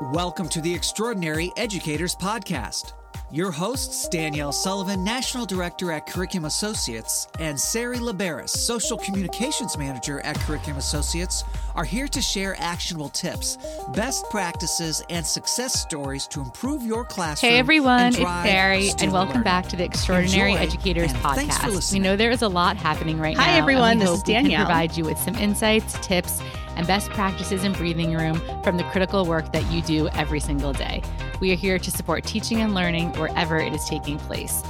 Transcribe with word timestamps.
Welcome 0.00 0.48
to 0.50 0.60
the 0.62 0.72
Extraordinary 0.74 1.52
Educators 1.58 2.14
Podcast. 2.16 2.94
Your 3.32 3.50
hosts, 3.52 4.08
Danielle 4.08 4.50
Sullivan, 4.50 5.04
National 5.04 5.46
Director 5.46 5.92
at 5.92 6.06
Curriculum 6.06 6.46
Associates, 6.46 7.28
and 7.38 7.58
Sari 7.60 7.98
Liberis, 7.98 8.48
Social 8.48 8.96
Communications 8.98 9.76
Manager 9.78 10.20
at 10.22 10.36
Curriculum 10.40 10.78
Associates, 10.78 11.44
are 11.76 11.84
here 11.84 12.08
to 12.08 12.20
share 12.20 12.56
actionable 12.58 13.08
tips, 13.10 13.56
best 13.94 14.24
practices, 14.30 15.04
and 15.10 15.24
success 15.24 15.78
stories 15.80 16.26
to 16.28 16.40
improve 16.40 16.82
your 16.82 17.04
classroom. 17.04 17.52
Hey 17.52 17.58
everyone, 17.58 18.00
and 18.00 18.16
it's 18.16 18.24
Sari, 18.24 18.90
and 19.00 19.12
welcome 19.12 19.28
learning. 19.34 19.44
back 19.44 19.68
to 19.68 19.76
the 19.76 19.84
Extraordinary 19.84 20.52
Enjoy, 20.52 20.62
Educators 20.64 21.12
and 21.12 21.20
for 21.20 21.28
Podcast. 21.28 21.92
We 21.92 21.98
know 22.00 22.16
there 22.16 22.30
is 22.32 22.42
a 22.42 22.48
lot 22.48 22.76
happening 22.76 23.18
right 23.20 23.36
Hi, 23.36 23.44
now. 23.46 23.50
and 23.52 23.58
everyone. 23.62 23.98
we 23.98 24.04
This 24.04 24.08
hope 24.08 24.16
is 24.18 24.26
we 24.28 24.34
can 24.34 24.42
Danielle. 24.44 24.64
provide 24.64 24.96
you 24.96 25.04
with 25.04 25.18
some 25.18 25.36
insights, 25.36 25.94
tips, 26.04 26.40
and 26.76 26.86
best 26.86 27.10
practices 27.10 27.64
in 27.64 27.72
breathing 27.72 28.14
room 28.14 28.40
from 28.62 28.76
the 28.76 28.84
critical 28.84 29.26
work 29.26 29.52
that 29.52 29.70
you 29.70 29.82
do 29.82 30.08
every 30.10 30.40
single 30.40 30.72
day. 30.72 31.02
We 31.40 31.52
are 31.52 31.56
here 31.56 31.78
to 31.78 31.90
support 31.90 32.24
teaching 32.24 32.60
and 32.60 32.74
learning 32.74 33.12
wherever 33.12 33.58
it 33.58 33.72
is 33.72 33.84
taking 33.84 34.18
place. 34.18 34.62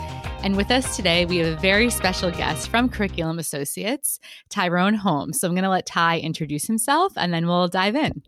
And 0.43 0.57
with 0.57 0.71
us 0.71 0.97
today, 0.97 1.27
we 1.27 1.37
have 1.38 1.59
a 1.59 1.60
very 1.60 1.91
special 1.91 2.30
guest 2.30 2.69
from 2.69 2.88
Curriculum 2.88 3.38
Associates, 3.38 4.19
Tyrone 4.48 4.95
Holmes. 4.95 5.38
So 5.38 5.47
I'm 5.47 5.55
going 5.55 5.65
to 5.65 5.71
let 5.71 5.84
Ty 5.84 6.21
introduce 6.21 6.66
himself 6.66 7.12
and 7.16 7.33
then 7.33 7.47
we'll 7.47 7.69
dive 7.69 7.95
in. 7.95 8.23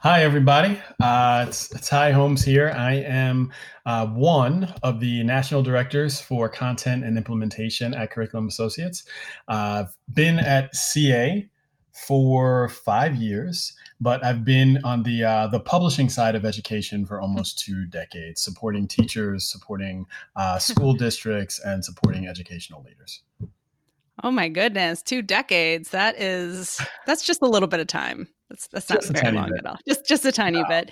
Hi, 0.00 0.22
everybody. 0.22 0.80
Uh, 1.02 1.46
it's 1.48 1.70
Ty 1.84 2.12
Holmes 2.12 2.44
here. 2.44 2.72
I 2.76 2.92
am 2.92 3.52
uh, 3.84 4.06
one 4.06 4.72
of 4.84 5.00
the 5.00 5.24
national 5.24 5.64
directors 5.64 6.20
for 6.20 6.48
content 6.48 7.02
and 7.02 7.18
implementation 7.18 7.94
at 7.94 8.12
Curriculum 8.12 8.46
Associates. 8.46 9.02
Uh, 9.48 9.86
I've 9.86 9.96
been 10.14 10.38
at 10.38 10.76
CA 10.76 11.50
for 11.90 12.68
five 12.68 13.16
years, 13.16 13.72
but 14.00 14.24
I've 14.24 14.44
been 14.44 14.78
on 14.84 15.02
the 15.02 15.24
uh, 15.24 15.48
the 15.48 15.58
publishing 15.58 16.08
side 16.08 16.36
of 16.36 16.44
education 16.44 17.04
for 17.04 17.20
almost 17.20 17.58
two 17.58 17.84
decades, 17.86 18.40
supporting 18.40 18.86
teachers, 18.86 19.50
supporting 19.50 20.06
uh, 20.36 20.60
school 20.60 20.92
districts, 21.06 21.58
and 21.64 21.84
supporting 21.84 22.28
educational 22.28 22.84
leaders. 22.84 23.22
Oh 24.22 24.30
my 24.30 24.48
goodness, 24.48 25.02
two 25.02 25.22
decades. 25.22 25.90
That 25.90 26.20
is 26.20 26.80
that's 27.04 27.26
just 27.26 27.42
a 27.42 27.46
little 27.46 27.68
bit 27.68 27.80
of 27.80 27.88
time. 27.88 28.28
That's 28.50 28.66
that's 28.68 28.88
not 28.90 29.04
very 29.04 29.32
long 29.36 29.50
bit. 29.50 29.58
at 29.58 29.66
all. 29.66 29.76
Just 29.86 30.06
just 30.06 30.24
a 30.24 30.32
tiny 30.32 30.62
bit. 30.68 30.90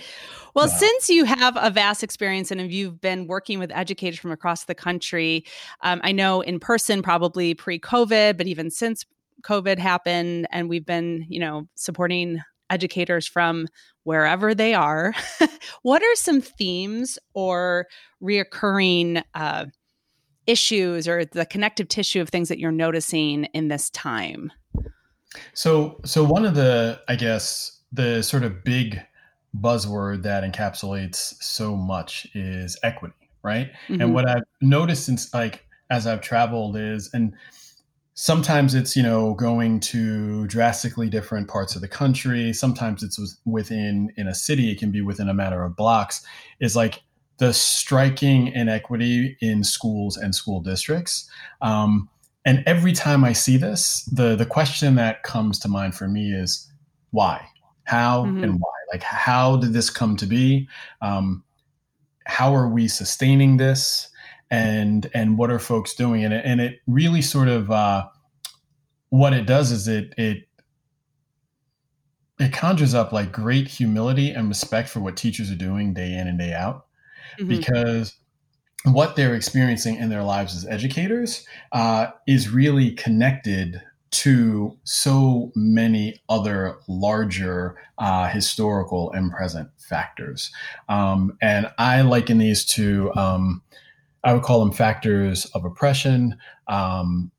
Well, 0.55 0.67
No. 0.67 0.73
since 0.73 1.09
you 1.09 1.25
have 1.25 1.57
a 1.61 1.71
vast 1.71 2.03
experience 2.03 2.51
and 2.51 2.71
you've 2.73 3.01
been 3.01 3.27
working 3.27 3.59
with 3.59 3.71
educators 3.73 4.19
from 4.19 4.31
across 4.33 4.65
the 4.65 4.75
country, 4.75 5.45
um, 5.83 6.01
I 6.05 6.13
know 6.13 6.41
in 6.43 6.61
person 6.61 7.03
probably 7.03 7.55
pre-COVID, 7.55 8.37
but 8.37 8.47
even 8.47 8.71
since 8.71 9.05
COVID 9.43 9.79
happened, 9.79 10.47
and 10.51 10.69
we've 10.69 10.87
been 10.87 11.25
you 11.29 11.41
know 11.41 11.67
supporting 11.77 12.41
educators 12.69 13.27
from 13.27 13.67
wherever 14.03 14.55
they 14.55 14.75
are. 14.75 15.15
what 15.83 16.03
are 16.03 16.15
some 16.15 16.41
themes 16.41 17.19
or 17.35 17.87
reoccurring 18.23 19.23
uh, 19.35 19.67
issues 20.47 21.09
or 21.09 21.25
the 21.25 21.47
connective 21.47 21.89
tissue 21.89 22.21
of 22.21 22.29
things 22.29 22.49
that 22.49 22.59
you're 22.59 22.73
noticing 22.73 23.45
in 23.47 23.69
this 23.69 23.89
time? 23.91 24.51
So, 25.55 26.01
so 26.05 26.25
one 26.25 26.45
of 26.45 26.55
the, 26.55 27.01
I 27.09 27.17
guess, 27.17 27.81
the 27.93 28.23
sort 28.23 28.43
of 28.43 28.65
big 28.65 29.01
buzzword 29.59 30.23
that 30.23 30.45
encapsulates 30.45 31.43
so 31.43 31.77
much 31.77 32.27
is 32.35 32.77
equity, 32.83 33.15
right? 33.43 33.71
Mhm. 33.89 34.03
And 34.03 34.15
what 34.15 34.29
I've 34.29 34.45
noticed 34.61 35.07
since, 35.07 35.33
like, 35.33 35.67
as 35.91 36.07
I've 36.07 36.21
traveled 36.21 36.77
is, 36.77 37.11
and 37.15 37.33
sometimes 38.15 38.75
it's, 38.75 38.97
you 38.97 39.03
know, 39.03 39.35
going 39.35 39.79
to 39.79 40.47
drastically 40.47 41.09
different 41.09 41.49
parts 41.49 41.75
of 41.77 41.83
the 41.83 41.89
country. 41.89 42.53
Sometimes 42.53 43.03
it's 43.03 43.39
within 43.45 44.13
in 44.17 44.27
a 44.27 44.35
city. 44.35 44.71
It 44.71 44.79
can 44.79 44.91
be 44.91 45.03
within 45.03 45.29
a 45.29 45.35
matter 45.35 45.63
of 45.63 45.77
blocks. 45.77 46.25
Is 46.59 46.75
like 46.75 47.03
the 47.39 47.53
striking 47.53 48.49
inequity 48.49 49.37
in 49.41 49.63
schools 49.63 50.17
and 50.17 50.35
school 50.35 50.61
districts. 50.61 51.29
Um, 51.61 52.09
and 52.47 52.63
every 52.65 52.93
time 52.95 53.25
I 53.25 53.35
see 53.35 53.59
this, 53.59 54.05
the 54.05 54.37
the 54.37 54.47
question 54.47 54.95
that 54.95 55.23
comes 55.23 55.59
to 55.61 55.69
mind 55.69 55.95
for 55.95 56.09
me 56.09 56.33
is 56.33 56.71
why, 57.11 57.45
how, 57.85 58.25
Mhm. 58.25 58.43
and 58.43 58.53
why. 58.61 58.71
Like, 58.93 59.03
how 59.03 59.57
did 59.57 59.73
this 59.73 59.91
come 59.91 60.17
to 60.17 60.27
be? 60.27 60.69
Um, 61.03 61.43
how 62.25 62.55
are 62.55 62.69
we 62.69 62.89
sustaining 62.89 63.57
this? 63.57 64.09
And 64.51 65.11
and 65.13 65.37
what 65.37 65.51
are 65.51 65.59
folks 65.59 65.95
doing? 65.95 66.25
And 66.25 66.33
it, 66.33 66.45
and 66.45 66.61
it 66.61 66.81
really 66.87 67.21
sort 67.21 67.49
of 67.49 67.69
uh, 67.71 68.07
what 69.11 69.33
it 69.33 69.45
does 69.45 69.73
is 69.73 69.89
it 69.89 70.15
it 70.17 70.49
it 72.39 72.53
conjures 72.53 72.95
up 72.95 73.13
like 73.13 73.33
great 73.33 73.67
humility 73.67 74.31
and 74.31 74.49
respect 74.49 74.89
for 74.89 75.01
what 75.01 75.17
teachers 75.17 75.51
are 75.51 75.57
doing 75.57 75.95
day 75.95 76.13
in 76.15 76.29
and 76.29 76.39
day 76.39 76.53
out 76.53 76.87
Mhm. 77.41 77.49
because 77.49 78.15
what 78.93 79.17
they're 79.17 79.35
experiencing 79.35 79.97
in 79.97 80.09
their 80.09 80.23
lives 80.23 80.55
as 80.57 80.67
educators 80.67 81.47
uh, 81.73 82.09
is 82.27 82.49
really 82.49 82.93
connected 82.93 83.83
to 84.11 84.79
so 84.85 85.53
many 85.55 86.23
other 86.29 86.79
larger 86.89 87.77
uh, 87.99 88.29
historical 88.29 89.13
and 89.13 89.33
present 89.33 89.69
factors. 89.79 90.51
Um, 90.89 91.37
and 91.43 91.71
I 91.79 92.03
liken 92.03 92.39
these 92.39 92.65
to, 92.67 93.13
um, 93.15 93.63
I 94.25 94.33
would 94.33 94.43
call 94.43 94.61
them 94.61 94.73
factors 94.73 95.47
of 95.47 95.65
oppression. 95.65 96.37
Um, 96.69 97.31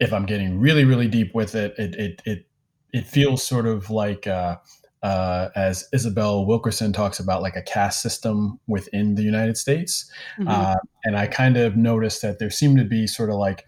if 0.00 0.12
I'm 0.12 0.26
getting 0.26 0.58
really, 0.58 0.84
really 0.84 1.08
deep 1.08 1.34
with 1.34 1.54
it, 1.54 1.74
it, 1.76 1.94
it, 1.96 2.22
it, 2.24 2.46
it 2.92 3.06
feels 3.06 3.42
sort 3.42 3.66
of 3.66 3.90
like, 3.90 4.26
uh, 4.26 4.56
uh, 5.02 5.48
as 5.54 5.88
Isabel 5.92 6.46
Wilkerson 6.46 6.92
talks 6.92 7.20
about, 7.20 7.42
like 7.42 7.56
a 7.56 7.62
caste 7.62 8.02
system 8.02 8.58
within 8.66 9.14
the 9.14 9.22
United 9.22 9.56
States. 9.56 10.10
Mhm. 10.38 10.48
Uh, 10.48 10.76
and 11.04 11.16
I 11.16 11.26
kind 11.26 11.56
of 11.56 11.76
noticed 11.76 12.22
that 12.22 12.38
there 12.38 12.50
seemed 12.50 12.78
to 12.78 12.84
be 12.84 13.06
sort 13.06 13.30
of 13.30 13.36
like 13.36 13.66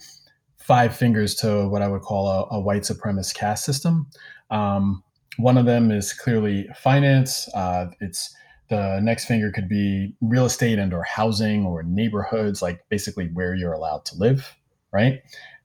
five 0.59 0.95
fingers 0.95 1.35
to 1.37 1.69
what 1.69 1.83
I 1.83 1.89
would 1.89 2.03
call 2.03 2.29
a, 2.29 2.57
a 2.57 2.61
white 2.61 2.83
supremacist 2.83 3.35
caste 3.35 3.65
system. 3.65 4.09
Um, 4.51 5.03
one 5.37 5.57
of 5.57 5.67
them 5.67 5.91
is 5.91 6.13
clearly 6.13 6.69
finance. 6.77 7.49
Uh, 7.55 7.87
it's 8.01 8.35
the 8.69 9.01
next 9.01 9.25
finger 9.25 9.51
could 9.51 9.69
be 9.69 10.15
real 10.21 10.47
estate 10.47 10.79
and 10.79 10.95
or 10.95 11.03
housing 11.03 11.67
or 11.67 11.83
neighborhoods, 11.83 12.63
like 12.63 12.89
basically 12.89 13.27
where 13.33 13.55
you're 13.55 13.73
allowed 13.73 14.05
to 14.07 14.17
live, 14.17 14.57
right? 14.93 15.21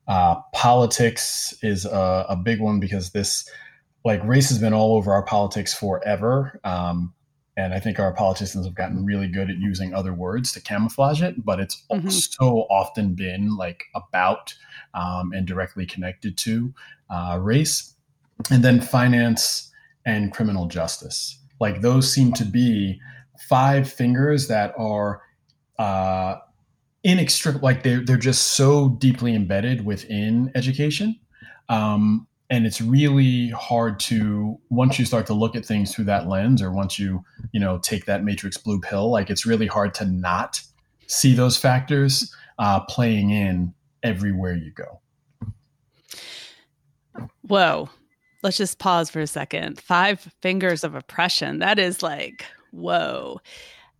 Uh, 0.08 0.36
politics 0.52 1.54
is 1.62 1.84
a, 1.84 2.26
a 2.28 2.36
big 2.36 2.60
one 2.60 2.80
because 2.80 3.10
this, 3.10 3.48
like, 4.06 4.24
race 4.24 4.48
has 4.48 4.58
been 4.58 4.72
all 4.72 4.96
over 4.96 5.12
our 5.12 5.24
politics 5.24 5.74
forever. 5.74 6.60
Um, 6.64 7.12
and 7.56 7.74
I 7.74 7.80
think 7.80 7.98
our 7.98 8.12
politicians 8.12 8.66
have 8.66 8.74
gotten 8.74 9.04
really 9.04 9.28
good 9.28 9.50
at 9.50 9.56
using 9.56 9.94
other 9.94 10.12
words 10.12 10.52
to 10.52 10.60
camouflage 10.60 11.22
it, 11.22 11.44
but 11.44 11.58
it's 11.58 11.82
Mhm. 11.90 12.12
so 12.12 12.66
often 12.70 13.14
been 13.14 13.56
like 13.56 13.84
about 13.94 14.54
um, 14.94 15.32
and 15.32 15.46
directly 15.46 15.86
connected 15.86 16.36
to 16.38 16.72
uh, 17.10 17.38
race. 17.40 17.94
And 18.50 18.62
then 18.62 18.80
finance 18.80 19.70
and 20.04 20.32
criminal 20.32 20.66
justice. 20.66 21.38
Like 21.60 21.80
those 21.80 22.12
seem 22.12 22.32
to 22.34 22.44
be 22.44 23.00
five 23.48 23.90
fingers 23.90 24.48
that 24.48 24.74
are 24.78 25.22
uh, 25.78 26.36
inextricable. 27.02 27.64
Like 27.64 27.82
they're, 27.82 28.04
they're 28.04 28.16
just 28.16 28.48
so 28.48 28.90
deeply 28.90 29.34
embedded 29.34 29.84
within 29.86 30.50
education. 30.54 31.18
Um, 31.68 32.26
and 32.48 32.66
it's 32.66 32.80
really 32.80 33.50
hard 33.50 33.98
to 33.98 34.58
once 34.70 34.98
you 34.98 35.04
start 35.04 35.26
to 35.26 35.34
look 35.34 35.56
at 35.56 35.64
things 35.64 35.94
through 35.94 36.04
that 36.04 36.28
lens 36.28 36.62
or 36.62 36.70
once 36.70 36.98
you 36.98 37.24
you 37.52 37.60
know 37.60 37.78
take 37.78 38.04
that 38.06 38.24
matrix 38.24 38.56
blue 38.56 38.80
pill 38.80 39.10
like 39.10 39.30
it's 39.30 39.44
really 39.46 39.66
hard 39.66 39.94
to 39.94 40.04
not 40.04 40.60
see 41.06 41.34
those 41.34 41.56
factors 41.56 42.34
uh, 42.58 42.80
playing 42.80 43.30
in 43.30 43.74
everywhere 44.02 44.54
you 44.54 44.70
go 44.70 45.00
Whoa. 47.42 47.88
Let's 48.42 48.56
just 48.56 48.78
pause 48.78 49.10
for 49.10 49.20
a 49.20 49.26
second. 49.26 49.80
Five 49.80 50.20
fingers 50.40 50.84
of 50.84 50.94
oppression. 50.94 51.58
That 51.60 51.78
is 51.78 52.02
like, 52.02 52.44
whoa. 52.70 53.40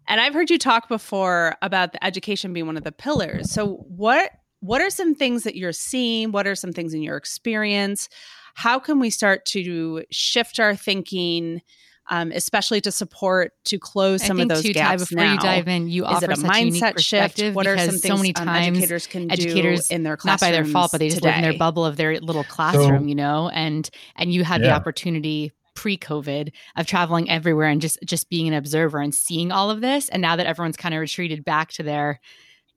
And 0.08 0.20
I've 0.20 0.34
heard 0.34 0.50
you 0.50 0.58
talk 0.58 0.88
before 0.88 1.56
about 1.62 1.92
the 1.92 2.04
education 2.04 2.52
being 2.52 2.66
one 2.66 2.76
of 2.76 2.84
the 2.84 2.92
pillars. 2.92 3.50
So 3.50 3.76
what 3.88 4.30
what 4.66 4.80
are 4.80 4.90
some 4.90 5.14
things 5.14 5.44
that 5.44 5.56
you're 5.56 5.72
seeing? 5.72 6.32
What 6.32 6.46
are 6.46 6.54
some 6.54 6.72
things 6.72 6.92
in 6.94 7.02
your 7.02 7.16
experience? 7.16 8.08
How 8.54 8.78
can 8.78 8.98
we 8.98 9.10
start 9.10 9.44
to 9.46 10.04
shift 10.10 10.58
our 10.58 10.74
thinking, 10.74 11.60
um, 12.08 12.32
especially 12.32 12.80
to 12.82 12.90
support 12.92 13.52
to 13.66 13.78
close 13.78 14.22
some 14.22 14.38
I 14.38 14.42
of 14.42 14.48
think 14.48 14.52
those 14.52 14.62
too, 14.62 14.72
Ty, 14.72 14.80
gaps 14.80 15.08
before 15.08 15.24
now? 15.24 15.32
you 15.34 15.38
dive 15.38 15.68
in, 15.68 15.88
you 15.88 16.04
offer 16.04 16.24
it 16.24 16.30
a 16.32 16.36
such 16.36 16.50
a 16.56 16.58
unique 16.60 16.82
mindset 16.82 16.86
shift? 16.86 16.94
perspective 16.96 17.54
What 17.54 17.66
are 17.66 17.76
some 17.78 17.88
things 17.90 18.02
so 18.02 18.16
many 18.16 18.34
um, 18.34 18.46
times 18.46 18.78
educators 18.78 19.06
can 19.06 19.30
educators 19.30 19.88
do 19.88 19.94
in 19.94 20.02
their 20.04 20.16
not 20.24 20.40
by 20.40 20.50
their 20.52 20.64
fault, 20.64 20.92
but 20.92 20.98
they 20.98 21.08
just 21.10 21.22
live 21.22 21.34
in 21.36 21.42
their 21.42 21.58
bubble 21.58 21.84
of 21.84 21.96
their 21.96 22.18
little 22.20 22.44
classroom, 22.44 23.02
So- 23.02 23.08
you 23.08 23.14
know, 23.14 23.48
and 23.50 23.88
and 24.16 24.32
you 24.32 24.44
had 24.44 24.62
the 24.62 24.70
opportunity 24.72 25.52
pre-COVID 25.74 26.52
of 26.76 26.86
traveling 26.86 27.28
everywhere 27.28 27.68
and 27.68 27.82
just 27.82 27.98
just 28.06 28.30
being 28.30 28.48
an 28.48 28.54
observer 28.54 28.98
and 28.98 29.14
seeing 29.14 29.52
all 29.52 29.70
of 29.70 29.82
this. 29.82 30.08
And 30.08 30.22
now 30.22 30.34
that 30.36 30.46
everyone's 30.46 30.78
kind 30.78 30.94
of 30.94 31.00
retreated 31.00 31.44
back 31.44 31.70
to 31.72 31.82
their 31.82 32.20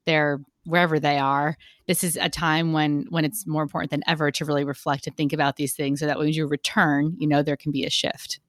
their 0.06 0.42
wherever 0.70 1.00
they 1.00 1.18
are 1.18 1.58
this 1.88 2.04
is 2.04 2.18
a 2.18 2.30
time 2.30 2.74
when 2.74 3.06
when 3.10 3.26
it's 3.26 3.48
more 3.48 3.64
important 3.64 3.92
than 3.92 4.04
ever 4.08 4.32
to 4.32 4.46
really 4.46 4.64
reflect 4.64 5.08
and 5.08 5.16
think 5.18 5.34
about 5.34 5.56
these 5.56 5.74
things 5.74 6.00
so 6.00 6.06
that 6.06 6.18
when 6.20 6.30
you 6.30 6.48
return 6.48 7.16
you 7.18 7.28
know 7.28 7.42
there 7.42 7.58
can 7.58 7.72
be 7.72 7.86
a 7.86 7.90
shift 7.90 8.40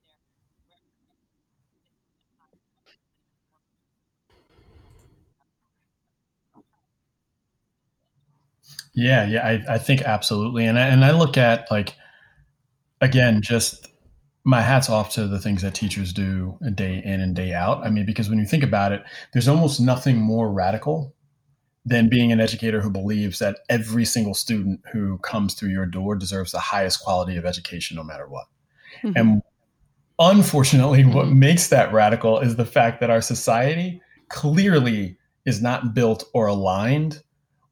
Yeah, 8.94 9.26
yeah, 9.26 9.46
I, 9.46 9.75
I 9.75 9.78
think 9.78 10.02
absolutely. 10.02 10.66
And 10.66 10.78
I, 10.78 10.87
and 10.88 11.05
I 11.05 11.12
look 11.12 11.37
at 11.37 11.70
like, 11.70 11.94
again, 13.00 13.40
just 13.40 13.87
my 14.44 14.61
hat's 14.61 14.88
off 14.88 15.12
to 15.14 15.26
the 15.26 15.38
things 15.38 15.62
that 15.62 15.75
teachers 15.75 16.12
do 16.12 16.58
day 16.75 17.02
in 17.05 17.20
and 17.20 17.34
day 17.34 17.52
out. 17.52 17.84
I 17.87 17.90
mean, 17.90 18.06
because 18.06 18.28
when 18.28 18.38
you 18.38 18.46
think 18.46 18.62
about 18.62 18.93
it, 18.93 19.02
there's 19.32 19.49
almost 19.49 19.81
nothing 19.81 20.16
more 20.16 20.50
radical 20.50 21.14
than 21.84 22.08
being 22.08 22.30
an 22.30 22.40
educator 22.40 22.80
who 22.80 22.90
believes 22.90 23.38
that 23.38 23.60
every 23.68 24.04
single 24.04 24.34
student 24.34 24.80
who 24.92 25.18
comes 25.18 25.54
through 25.54 25.70
your 25.70 25.86
door 25.86 26.14
deserves 26.14 26.52
the 26.52 26.58
highest 26.58 27.02
quality 27.02 27.36
of 27.36 27.46
education 27.46 27.96
no 27.96 28.04
matter 28.04 28.28
what. 28.28 28.46
Mm-hmm. 29.02 29.16
And 29.16 29.42
unfortunately, 30.18 31.04
what 31.04 31.28
makes 31.28 31.68
that 31.68 31.92
radical 31.92 32.38
is 32.38 32.56
the 32.56 32.66
fact 32.66 33.00
that 33.00 33.10
our 33.10 33.22
society 33.22 34.00
clearly 34.28 35.16
is 35.46 35.62
not 35.62 35.94
built 35.94 36.24
or 36.34 36.46
aligned 36.46 37.22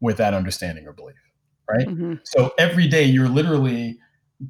with 0.00 0.16
that 0.16 0.32
understanding 0.32 0.86
or 0.86 0.92
belief, 0.92 1.16
right? 1.68 1.86
Mm-hmm. 1.86 2.14
So 2.24 2.52
every 2.58 2.88
day 2.88 3.04
you're 3.04 3.28
literally 3.28 3.98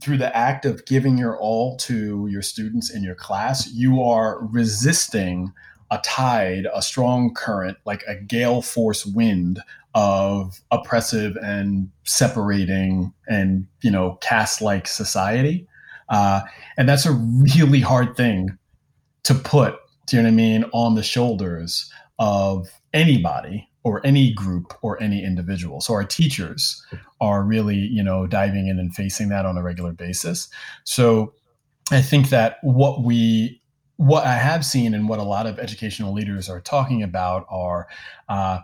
through 0.01 0.19
the 0.19 0.35
act 0.37 0.67
of 0.67 0.85
giving 0.85 1.17
your 1.17 1.39
all 1.39 1.77
to 1.79 2.27
your 2.27 2.43
students 2.43 2.91
in 2.91 3.03
your 3.03 3.15
class, 3.15 3.73
you 3.73 4.03
are 4.03 4.47
resisting 4.47 5.53
a 5.91 5.99
tide, 6.05 6.67
a 6.75 6.83
strong 6.83 7.33
current, 7.35 7.79
like 7.85 8.05
a 8.07 8.15
gale 8.15 8.63
force 8.63 9.07
wind 9.07 9.61
of 9.95 10.61
oppressive 10.71 11.37
and 11.43 11.91
separating 12.05 13.13
and 13.27 13.67
you 13.83 13.91
know 13.91 14.19
caste 14.21 14.61
like 14.61 14.87
society, 14.87 15.67
uh, 16.09 16.43
and 16.77 16.89
that's 16.89 17.07
a 17.07 17.13
really 17.13 17.81
hard 17.81 18.17
thing 18.17 18.57
to 19.25 19.35
put. 19.35 19.77
Do 20.07 20.17
you 20.17 20.23
know 20.23 20.29
what 20.29 20.33
I 20.33 20.37
mean? 20.37 20.65
On 20.73 20.95
the 20.95 21.03
shoulders 21.03 21.93
of 22.19 22.69
anybody 22.93 23.69
or 23.85 24.05
any 24.05 24.33
group 24.33 24.75
or 24.83 25.03
any 25.03 25.25
individual. 25.25 25.81
So 25.81 25.95
our 25.95 26.05
teachers 26.05 26.85
are 27.21 27.43
really, 27.43 27.77
you 27.77 28.03
know, 28.03 28.27
diving 28.27 28.69
in 28.69 28.79
and 28.79 28.95
facing 28.95 29.29
that 29.31 29.47
on 29.47 29.57
a 29.57 29.63
regular 29.63 29.93
basis. 29.93 30.49
So 30.85 31.33
I 31.91 32.03
think 32.03 32.29
that 32.29 32.59
what 32.63 33.03
we 33.03 33.61
what 33.99 34.25
I 34.25 34.35
have 34.35 34.65
seen 34.65 34.95
and 34.95 35.09
what 35.09 35.19
a 35.19 35.25
lot 35.25 35.47
of 35.47 35.59
educational 35.59 36.15
leaders 36.15 36.49
are 36.49 36.61
talking 36.61 37.03
about 37.03 37.45
are 37.51 37.89
uh, 38.29 38.61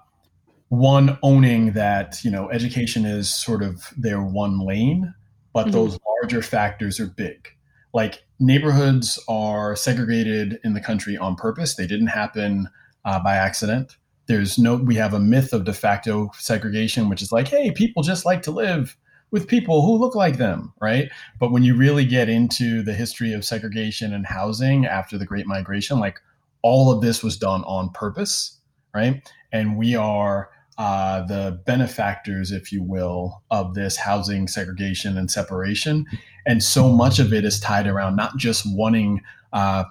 one 0.68 1.18
owning 1.22 1.72
that 1.72 2.24
you 2.24 2.30
know 2.30 2.50
education 2.50 3.04
is 3.04 3.32
sort 3.32 3.62
of 3.62 3.92
their 3.96 4.22
one 4.22 4.60
lane, 4.60 5.12
but 5.52 5.64
mm-hmm. 5.64 5.72
those 5.72 5.98
larger 6.22 6.40
factors 6.40 6.98
are 6.98 7.06
big. 7.06 7.48
Like 7.92 8.24
neighborhoods 8.40 9.22
are 9.28 9.76
segregated 9.76 10.58
in 10.64 10.74
the 10.74 10.80
country 10.80 11.16
on 11.16 11.36
purpose; 11.36 11.74
they 11.74 11.86
didn't 11.86 12.08
happen 12.08 12.68
uh, 13.04 13.22
by 13.22 13.36
accident 13.36 13.96
there's 14.26 14.58
no 14.58 14.76
we 14.76 14.94
have 14.94 15.12
a 15.12 15.20
myth 15.20 15.52
of 15.52 15.64
de 15.64 15.72
facto 15.72 16.30
segregation 16.38 17.08
which 17.08 17.20
is 17.20 17.30
like 17.30 17.48
hey 17.48 17.70
people 17.70 18.02
just 18.02 18.24
like 18.24 18.42
to 18.42 18.50
live 18.50 18.96
with 19.34 19.48
people 19.48 19.82
who 19.82 19.96
look 19.96 20.14
like 20.14 20.38
them 20.38 20.72
right 20.80 21.10
but 21.40 21.50
when 21.50 21.64
you 21.64 21.74
really 21.74 22.04
get 22.04 22.28
into 22.28 22.82
the 22.82 22.94
history 22.94 23.32
of 23.32 23.44
segregation 23.44 24.14
and 24.14 24.24
housing 24.26 24.86
after 24.86 25.18
the 25.18 25.26
great 25.26 25.46
migration 25.46 25.98
like 25.98 26.20
all 26.62 26.92
of 26.92 27.02
this 27.02 27.22
was 27.22 27.36
done 27.36 27.64
on 27.64 27.90
purpose 27.90 28.60
right 28.94 29.28
and 29.52 29.76
we 29.76 29.96
are 29.96 30.50
uh, 30.76 31.24
the 31.26 31.60
benefactors, 31.66 32.50
if 32.50 32.72
you 32.72 32.82
will, 32.82 33.42
of 33.50 33.74
this 33.74 33.96
housing 33.96 34.48
segregation 34.48 35.16
and 35.16 35.30
separation. 35.30 36.04
And 36.46 36.62
so 36.62 36.88
much 36.88 37.20
of 37.20 37.32
it 37.32 37.44
is 37.44 37.60
tied 37.60 37.86
around 37.86 38.16
not 38.16 38.36
just 38.36 38.64
wanting, 38.66 39.22
uh, 39.52 39.84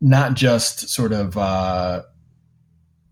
not 0.00 0.34
just 0.34 0.88
sort 0.88 1.12
of 1.12 1.36
uh, 1.36 2.02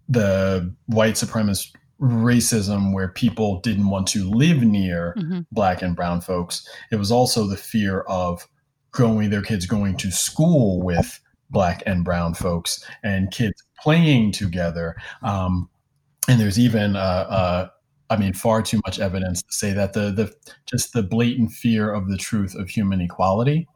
the 0.08 0.72
white 0.86 1.14
supremacist 1.14 1.72
racism 2.02 2.92
where 2.92 3.08
people 3.08 3.60
didn't 3.60 3.88
want 3.88 4.08
to 4.08 4.28
live 4.28 4.62
near 4.62 5.14
mm-hmm. 5.16 5.40
black 5.52 5.82
and 5.82 5.94
brown 5.94 6.20
folks. 6.20 6.68
It 6.90 6.96
was 6.96 7.12
also 7.12 7.46
the 7.46 7.56
fear 7.56 8.00
of 8.02 8.46
going 8.90 9.30
their 9.30 9.42
kids 9.42 9.66
going 9.66 9.96
to 9.98 10.10
school 10.10 10.82
with 10.82 11.20
black 11.50 11.82
and 11.86 12.04
brown 12.04 12.34
folks 12.34 12.84
and 13.04 13.30
kids 13.30 13.62
playing 13.80 14.32
together. 14.32 14.96
Um, 15.22 15.70
and 16.28 16.40
there's 16.40 16.58
even, 16.58 16.96
uh, 16.96 16.98
uh, 16.98 17.68
I 18.10 18.16
mean, 18.16 18.32
far 18.32 18.62
too 18.62 18.80
much 18.84 18.98
evidence 18.98 19.42
to 19.42 19.52
say 19.52 19.72
that 19.72 19.94
the 19.94 20.10
the 20.10 20.34
just 20.66 20.92
the 20.92 21.02
blatant 21.02 21.52
fear 21.52 21.90
of 21.90 22.08
the 22.08 22.18
truth 22.18 22.54
of 22.54 22.68
human 22.68 23.00
equality. 23.00 23.66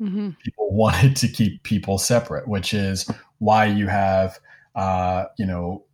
Mm-hmm. 0.00 0.30
People 0.42 0.72
wanted 0.72 1.16
to 1.16 1.28
keep 1.28 1.62
people 1.64 1.98
separate, 1.98 2.48
which 2.48 2.72
is 2.72 3.10
why 3.38 3.66
you 3.66 3.88
have 3.88 4.38
uh, 4.74 5.26
you 5.38 5.46
know, 5.46 5.84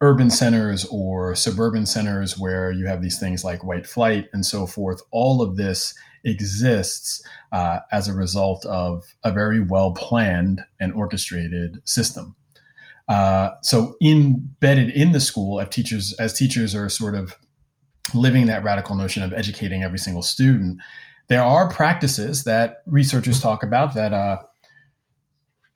urban 0.00 0.30
centers 0.30 0.84
or 0.90 1.34
suburban 1.34 1.86
centers 1.86 2.38
where 2.38 2.70
you 2.70 2.86
have 2.86 3.02
these 3.02 3.18
things 3.18 3.44
like 3.44 3.64
white 3.64 3.86
flight 3.86 4.28
and 4.32 4.44
so 4.44 4.66
forth. 4.66 5.00
All 5.10 5.40
of 5.40 5.56
this 5.56 5.94
exists 6.24 7.24
uh, 7.52 7.80
as 7.92 8.08
a 8.08 8.12
result 8.12 8.64
of 8.66 9.04
a 9.24 9.32
very 9.32 9.60
well 9.60 9.92
planned 9.92 10.62
and 10.80 10.92
orchestrated 10.92 11.80
system. 11.88 12.36
Uh, 13.08 13.50
so 13.62 13.96
embedded 14.02 14.90
in 14.90 15.12
the 15.12 15.20
school, 15.20 15.60
as 15.60 15.68
teachers 15.68 16.12
as 16.14 16.32
teachers 16.34 16.74
are 16.74 16.88
sort 16.88 17.14
of 17.14 17.36
living 18.14 18.46
that 18.46 18.64
radical 18.64 18.96
notion 18.96 19.22
of 19.22 19.32
educating 19.32 19.82
every 19.82 19.98
single 19.98 20.22
student, 20.22 20.78
there 21.28 21.42
are 21.42 21.70
practices 21.70 22.44
that 22.44 22.82
researchers 22.86 23.40
talk 23.40 23.62
about 23.62 23.94
that 23.94 24.12
uh, 24.12 24.38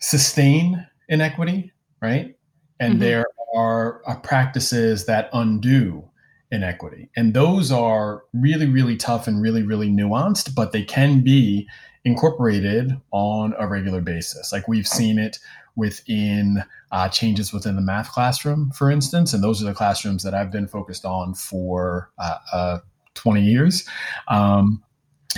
sustain 0.01 0.87
inequity, 1.09 1.73
right? 2.03 2.35
and 2.81 2.95
mm-hmm. 2.95 3.03
there 3.03 3.27
are 3.55 4.03
uh, 4.07 4.17
practices 4.17 5.07
that 5.07 5.29
undo 5.33 6.05
inequity. 6.51 7.09
And 7.17 7.35
those 7.35 7.71
are 7.71 8.25
really, 8.33 8.67
really 8.67 8.97
tough 8.97 9.27
and 9.27 9.41
really, 9.41 9.63
really 9.63 9.89
nuanced, 9.89 10.55
but 10.55 10.73
they 10.73 10.83
can 10.83 11.21
be 11.21 11.69
incorporated 12.05 12.99
on 13.13 13.55
a 13.59 13.67
regular 13.67 14.01
basis. 14.01 14.53
Like 14.53 14.67
we've 14.67 14.87
seen 14.87 15.19
it 15.19 15.39
within 15.77 16.65
uh, 16.93 17.09
changes 17.09 17.53
within 17.53 17.77
the 17.77 17.83
math 17.83 18.11
classroom, 18.11 18.71
for 18.73 18.91
instance. 18.91 19.33
And 19.33 19.43
those 19.43 19.63
are 19.63 19.67
the 19.67 19.75
classrooms 19.75 20.23
that 20.25 20.35
I've 20.35 20.51
been 20.51 20.67
focused 20.67 21.05
on 21.05 21.35
for 21.35 22.11
uh, 22.19 22.39
uh, 22.53 22.79
20 23.15 23.43
years. 23.43 23.89
Um, 24.29 24.83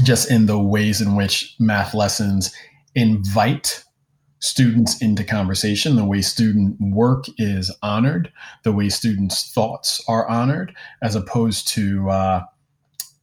just 0.02 0.30
in 0.30 0.46
the 0.46 0.58
ways 0.58 1.00
in 1.00 1.16
which 1.16 1.54
math 1.58 1.92
lessons 1.92 2.54
invite 2.94 3.84
students 4.42 5.00
into 5.00 5.22
conversation, 5.22 5.94
the 5.94 6.04
way 6.04 6.20
student 6.20 6.76
work 6.80 7.26
is 7.38 7.74
honored, 7.80 8.30
the 8.64 8.72
way 8.72 8.88
students' 8.88 9.52
thoughts 9.52 10.02
are 10.08 10.28
honored, 10.28 10.74
as 11.00 11.14
opposed 11.14 11.68
to 11.68 12.10
uh, 12.10 12.42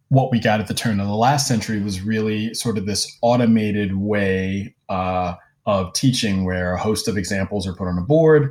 what 0.08 0.32
we 0.32 0.40
got 0.40 0.62
at 0.62 0.68
the 0.68 0.74
turn 0.74 1.00
of 1.00 1.08
the 1.08 1.14
last 1.14 1.46
century 1.46 1.82
was 1.82 2.02
really 2.02 2.54
sort 2.54 2.78
of 2.78 2.86
this 2.86 3.18
automated 3.22 3.98
way 3.98 4.74
uh, 4.88 5.36
of 5.66 5.92
teaching 5.94 6.46
where 6.46 6.74
a 6.74 6.80
host 6.80 7.08
of 7.10 7.18
examples 7.18 7.68
are 7.68 7.76
put 7.76 7.90
on 7.90 7.98
a 7.98 8.02
board. 8.02 8.50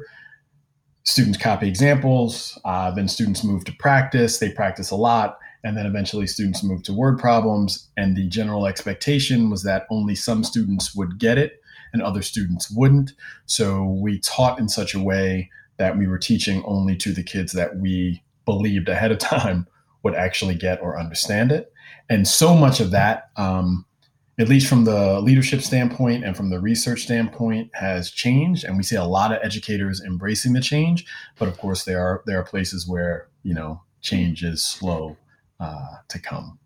Students 1.04 1.38
copy 1.38 1.68
examples, 1.68 2.60
uh, 2.66 2.90
then 2.90 3.08
students 3.08 3.42
move 3.42 3.64
to 3.64 3.72
practice. 3.78 4.38
They 4.38 4.52
practice 4.52 4.90
a 4.90 4.96
lot, 4.96 5.38
and 5.64 5.74
then 5.74 5.86
eventually 5.86 6.26
students 6.26 6.62
move 6.62 6.82
to 6.82 6.92
word 6.92 7.18
problems. 7.18 7.88
And 7.96 8.14
the 8.14 8.28
general 8.28 8.66
expectation 8.66 9.48
was 9.48 9.62
that 9.62 9.86
only 9.90 10.14
some 10.14 10.44
students 10.44 10.94
would 10.94 11.18
get 11.18 11.38
it 11.38 11.62
and 11.92 12.02
other 12.02 12.22
students 12.22 12.70
wouldn't. 12.70 13.12
So 13.46 13.84
we 13.84 14.20
taught 14.20 14.58
in 14.58 14.68
such 14.68 14.94
a 14.94 15.00
way 15.00 15.50
that 15.78 15.96
we 15.96 16.06
were 16.06 16.18
teaching 16.18 16.62
only 16.64 16.96
to 16.96 17.12
the 17.12 17.22
kids 17.22 17.52
that 17.52 17.76
we 17.76 18.22
believed 18.44 18.88
ahead 18.88 19.12
of 19.12 19.18
time 19.18 19.66
would 20.02 20.14
actually 20.14 20.54
get 20.54 20.80
or 20.80 20.98
understand 20.98 21.52
it. 21.52 21.72
And 22.08 22.26
so 22.26 22.54
much 22.54 22.80
of 22.80 22.90
that, 22.92 23.30
um, 23.36 23.84
at 24.38 24.48
least 24.48 24.68
from 24.68 24.84
the 24.84 25.20
leadership 25.20 25.62
standpoint 25.62 26.24
and 26.24 26.36
from 26.36 26.50
the 26.50 26.60
research 26.60 27.02
standpoint, 27.02 27.70
has 27.74 28.10
changed. 28.10 28.64
And 28.64 28.76
we 28.76 28.84
see 28.84 28.96
a 28.96 29.04
lot 29.04 29.32
of 29.32 29.40
educators 29.42 30.00
embracing 30.00 30.52
the 30.52 30.60
change. 30.60 31.06
But 31.38 31.48
of 31.48 31.58
course, 31.58 31.84
there 31.84 32.00
are 32.00 32.22
there 32.26 32.38
are 32.38 32.44
places 32.44 32.86
where 32.86 33.28
you 33.42 33.52
know 33.52 33.82
change 34.00 34.44
is 34.44 34.64
slow 34.64 35.16
uh, 35.58 35.96
to 36.08 36.18
come. 36.20 36.58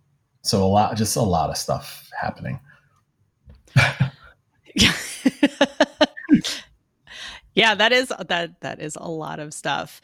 So 0.43 0.63
a 0.63 0.67
lot, 0.67 0.97
just 0.97 1.17
a 1.17 1.23
lot 1.23 1.51
of 1.51 1.57
stuff 1.57 2.11
happening. 2.21 2.61
yeah, 7.55 7.75
that 7.75 7.93
is 7.93 8.13
that 8.29 8.61
that 8.61 8.81
is 8.81 8.97
a 8.97 9.09
lot 9.09 9.39
of 9.39 9.53
stuff. 9.55 10.01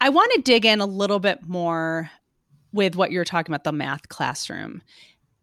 I 0.00 0.08
want 0.08 0.32
to 0.34 0.42
dig 0.42 0.66
in 0.66 0.80
a 0.80 0.86
little 0.86 1.20
bit 1.20 1.46
more 1.46 2.10
with 2.72 2.96
what 2.96 3.12
you're 3.12 3.24
talking 3.24 3.52
about 3.52 3.64
the 3.64 3.72
math 3.72 4.08
classroom. 4.08 4.82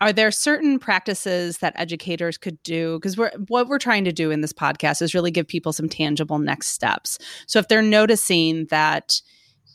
Are 0.02 0.14
there 0.14 0.32
certain 0.32 0.80
practices 0.80 1.58
that 1.58 1.74
educators 1.76 2.38
could 2.38 2.62
do? 2.64 2.98
Because 2.98 3.18
we're 3.18 3.32
what 3.48 3.68
we're 3.68 3.80
trying 3.80 4.06
to 4.06 4.12
do 4.12 4.32
in 4.32 4.42
this 4.42 4.54
podcast 4.54 5.02
is 5.02 5.14
really 5.14 5.32
give 5.32 5.48
people 5.48 5.74
some 5.74 5.90
tangible 5.90 6.40
next 6.40 6.68
steps. 6.68 7.20
So 7.48 7.60
if 7.60 7.68
they're 7.68 7.82
noticing 7.82 8.66
that 8.68 9.22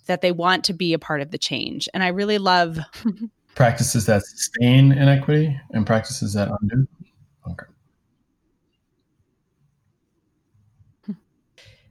that 0.06 0.20
they 0.20 0.32
want 0.32 0.64
to 0.64 0.72
be 0.72 0.92
a 0.92 0.98
part 0.98 1.20
of 1.20 1.30
the 1.30 1.38
change. 1.38 1.88
And 1.94 2.02
I 2.02 2.08
really 2.08 2.38
love 2.38 2.78
practices 3.54 4.06
that 4.06 4.22
sustain 4.22 4.92
inequity 4.92 5.58
and 5.70 5.86
practices 5.86 6.34
that 6.34 6.50
undo. 6.60 6.86
Okay. 7.50 7.66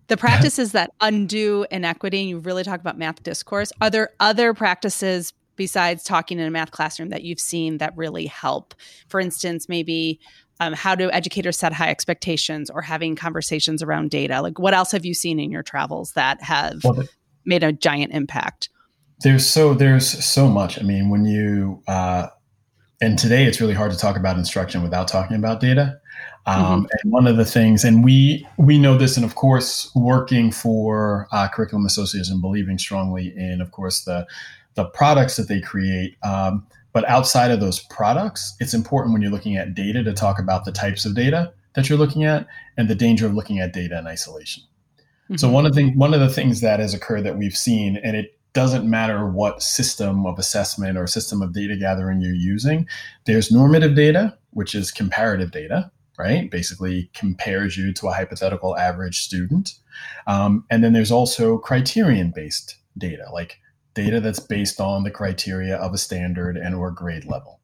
The 0.07 0.17
practices 0.17 0.73
that 0.73 0.91
undo 1.01 1.65
inequity, 1.71 2.19
and 2.21 2.29
you 2.29 2.39
really 2.39 2.63
talk 2.63 2.79
about 2.79 2.97
math 2.97 3.23
discourse. 3.23 3.71
Are 3.81 3.89
there 3.89 4.09
other 4.19 4.53
practices 4.53 5.33
besides 5.55 6.03
talking 6.03 6.39
in 6.39 6.47
a 6.47 6.51
math 6.51 6.71
classroom 6.71 7.09
that 7.09 7.23
you've 7.23 7.39
seen 7.39 7.77
that 7.77 7.95
really 7.95 8.25
help? 8.25 8.73
For 9.07 9.19
instance, 9.19 9.69
maybe 9.69 10.19
um, 10.59 10.73
how 10.73 10.95
do 10.95 11.09
educators 11.11 11.57
set 11.57 11.73
high 11.73 11.89
expectations 11.89 12.69
or 12.69 12.81
having 12.81 13.15
conversations 13.15 13.81
around 13.81 14.11
data? 14.11 14.41
Like, 14.41 14.59
what 14.59 14.73
else 14.73 14.91
have 14.91 15.05
you 15.05 15.13
seen 15.13 15.39
in 15.39 15.51
your 15.51 15.63
travels 15.63 16.13
that 16.13 16.41
have 16.41 16.83
well, 16.83 17.03
made 17.45 17.63
a 17.63 17.71
giant 17.71 18.13
impact? 18.13 18.69
There's 19.21 19.47
so 19.47 19.73
there's 19.73 20.25
so 20.25 20.47
much. 20.47 20.79
I 20.79 20.83
mean, 20.83 21.09
when 21.09 21.25
you 21.25 21.81
uh, 21.87 22.27
and 23.03 23.19
today 23.19 23.45
it's 23.45 23.59
really 23.59 23.73
hard 23.73 23.91
to 23.91 23.97
talk 23.97 24.15
about 24.15 24.37
instruction 24.37 24.81
without 24.81 25.07
talking 25.07 25.35
about 25.35 25.59
data. 25.59 25.99
Um, 26.45 26.57
mm-hmm. 26.57 26.85
And 26.91 27.11
one 27.11 27.27
of 27.27 27.37
the 27.37 27.45
things, 27.45 27.83
and 27.83 28.03
we 28.03 28.47
we 28.57 28.77
know 28.77 28.97
this, 28.97 29.17
and 29.17 29.25
of 29.25 29.35
course, 29.35 29.91
working 29.95 30.51
for 30.51 31.27
uh, 31.31 31.47
Curriculum 31.49 31.85
Associates 31.85 32.29
and 32.29 32.41
believing 32.41 32.77
strongly 32.77 33.33
in, 33.35 33.61
of 33.61 33.71
course, 33.71 34.03
the 34.05 34.25
the 34.75 34.85
products 34.85 35.35
that 35.35 35.47
they 35.47 35.61
create. 35.61 36.15
Um, 36.23 36.65
but 36.93 37.07
outside 37.09 37.51
of 37.51 37.59
those 37.59 37.79
products, 37.79 38.55
it's 38.59 38.73
important 38.73 39.13
when 39.13 39.21
you're 39.21 39.31
looking 39.31 39.57
at 39.57 39.73
data 39.73 40.03
to 40.03 40.13
talk 40.13 40.39
about 40.39 40.63
the 40.63 40.71
types 40.71 41.05
of 41.05 41.15
data 41.15 41.51
that 41.75 41.89
you're 41.89 41.97
looking 41.97 42.23
at 42.23 42.47
and 42.77 42.87
the 42.87 42.95
danger 42.95 43.25
of 43.25 43.33
looking 43.33 43.59
at 43.59 43.73
data 43.73 43.97
in 43.97 44.05
isolation. 44.05 44.63
Mm-hmm. 45.25 45.37
So 45.37 45.49
one 45.49 45.65
of 45.65 45.75
the 45.75 45.91
one 45.91 46.13
of 46.13 46.19
the 46.19 46.29
things 46.29 46.61
that 46.61 46.79
has 46.79 46.93
occurred 46.93 47.23
that 47.23 47.37
we've 47.37 47.55
seen, 47.55 47.97
and 47.97 48.15
it 48.15 48.37
doesn't 48.53 48.89
matter 48.89 49.27
what 49.27 49.63
system 49.63 50.25
of 50.25 50.39
assessment 50.39 50.97
or 50.97 51.07
system 51.07 51.41
of 51.41 51.53
data 51.53 51.75
gathering 51.75 52.21
you're 52.21 52.33
using, 52.33 52.87
there's 53.25 53.51
normative 53.51 53.95
data, 53.95 54.37
which 54.51 54.75
is 54.75 54.91
comparative 54.91 55.51
data, 55.51 55.91
right? 56.17 56.49
Basically 56.51 57.09
compares 57.13 57.75
you 57.75 57.91
to 57.93 58.07
a 58.07 58.13
hypothetical 58.13 58.77
average 58.77 59.21
student. 59.21 59.79
Um, 60.27 60.65
and 60.69 60.83
then 60.83 60.93
there's 60.93 61.11
also 61.11 61.57
criterion 61.57 62.31
based 62.35 62.77
data, 62.97 63.25
like 63.33 63.59
data 63.95 64.19
that's 64.19 64.39
based 64.39 64.79
on 64.79 65.03
the 65.03 65.11
criteria 65.11 65.75
of 65.75 65.93
a 65.93 65.97
standard 65.97 66.55
and 66.55 66.75
or 66.75 66.91
grade 66.91 67.25
level. 67.25 67.59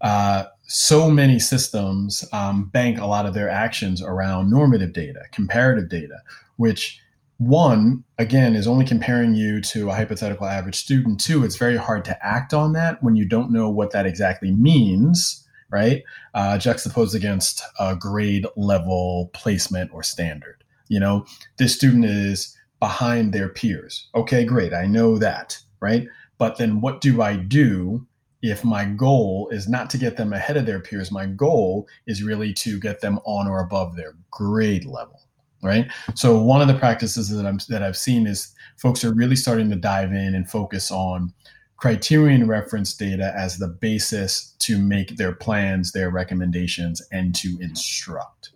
Uh, 0.00 0.44
so 0.66 1.10
many 1.10 1.38
systems 1.38 2.24
um, 2.32 2.64
bank 2.64 2.98
a 2.98 3.06
lot 3.06 3.26
of 3.26 3.34
their 3.34 3.48
actions 3.48 4.02
around 4.02 4.50
normative 4.50 4.92
data, 4.92 5.22
comparative 5.32 5.88
data, 5.88 6.18
which 6.56 7.00
one 7.38 8.02
again 8.18 8.54
is 8.54 8.66
only 8.66 8.84
comparing 8.84 9.34
you 9.34 9.60
to 9.60 9.90
a 9.90 9.94
hypothetical 9.94 10.46
average 10.46 10.76
student. 10.76 11.20
Two 11.20 11.44
it's 11.44 11.56
very 11.56 11.76
hard 11.76 12.04
to 12.06 12.26
act 12.26 12.54
on 12.54 12.72
that 12.72 13.02
when 13.02 13.16
you 13.16 13.26
don't 13.26 13.50
know 13.50 13.68
what 13.68 13.90
that 13.92 14.06
exactly 14.06 14.50
means 14.50 15.42
right? 15.68 16.04
Uh, 16.32 16.56
juxtaposed 16.56 17.14
against 17.14 17.60
a 17.80 17.96
grade 17.96 18.46
level 18.56 19.30
placement 19.34 19.90
or 19.92 20.02
standard. 20.02 20.62
You 20.88 21.00
know 21.00 21.26
this 21.58 21.74
student 21.74 22.04
is 22.04 22.56
behind 22.80 23.32
their 23.32 23.48
peers. 23.48 24.08
Okay 24.14 24.44
great 24.44 24.72
i 24.72 24.86
know 24.86 25.18
that 25.18 25.58
right? 25.80 26.06
But 26.38 26.56
then 26.56 26.80
what 26.80 27.00
do 27.00 27.22
i 27.22 27.36
do 27.36 28.06
if 28.42 28.64
my 28.64 28.84
goal 28.84 29.48
is 29.50 29.68
not 29.68 29.90
to 29.90 29.98
get 29.98 30.16
them 30.16 30.32
ahead 30.32 30.56
of 30.56 30.66
their 30.66 30.80
peers? 30.80 31.10
My 31.10 31.26
goal 31.26 31.88
is 32.06 32.22
really 32.22 32.54
to 32.54 32.78
get 32.78 33.00
them 33.00 33.18
on 33.24 33.48
or 33.48 33.60
above 33.60 33.96
their 33.96 34.14
grade 34.30 34.84
level 34.84 35.25
right? 35.62 35.90
So 36.14 36.40
one 36.40 36.60
of 36.60 36.68
the 36.68 36.78
practices 36.78 37.28
that 37.30 37.46
I'm 37.46 37.58
that 37.68 37.82
I've 37.82 37.96
seen 37.96 38.26
is 38.26 38.54
folks 38.76 39.04
are 39.04 39.12
really 39.12 39.36
starting 39.36 39.70
to 39.70 39.76
dive 39.76 40.12
in 40.12 40.34
and 40.34 40.48
focus 40.48 40.90
on 40.90 41.32
criterion 41.76 42.48
reference 42.48 42.94
data 42.94 43.34
as 43.36 43.58
the 43.58 43.68
basis 43.68 44.54
to 44.60 44.78
make 44.78 45.16
their 45.16 45.32
plans, 45.32 45.92
their 45.92 46.10
recommendations, 46.10 47.02
and 47.12 47.34
to 47.34 47.58
instruct. 47.60 48.50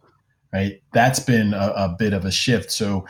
Right? 0.53 0.83
That's 0.93 1.21
been 1.21 1.55
a, 1.55 1.73
a 1.77 1.97
bit 1.99 2.13
of 2.13 2.25
a 2.25 2.31
shift. 2.31 2.73
So 2.73 3.07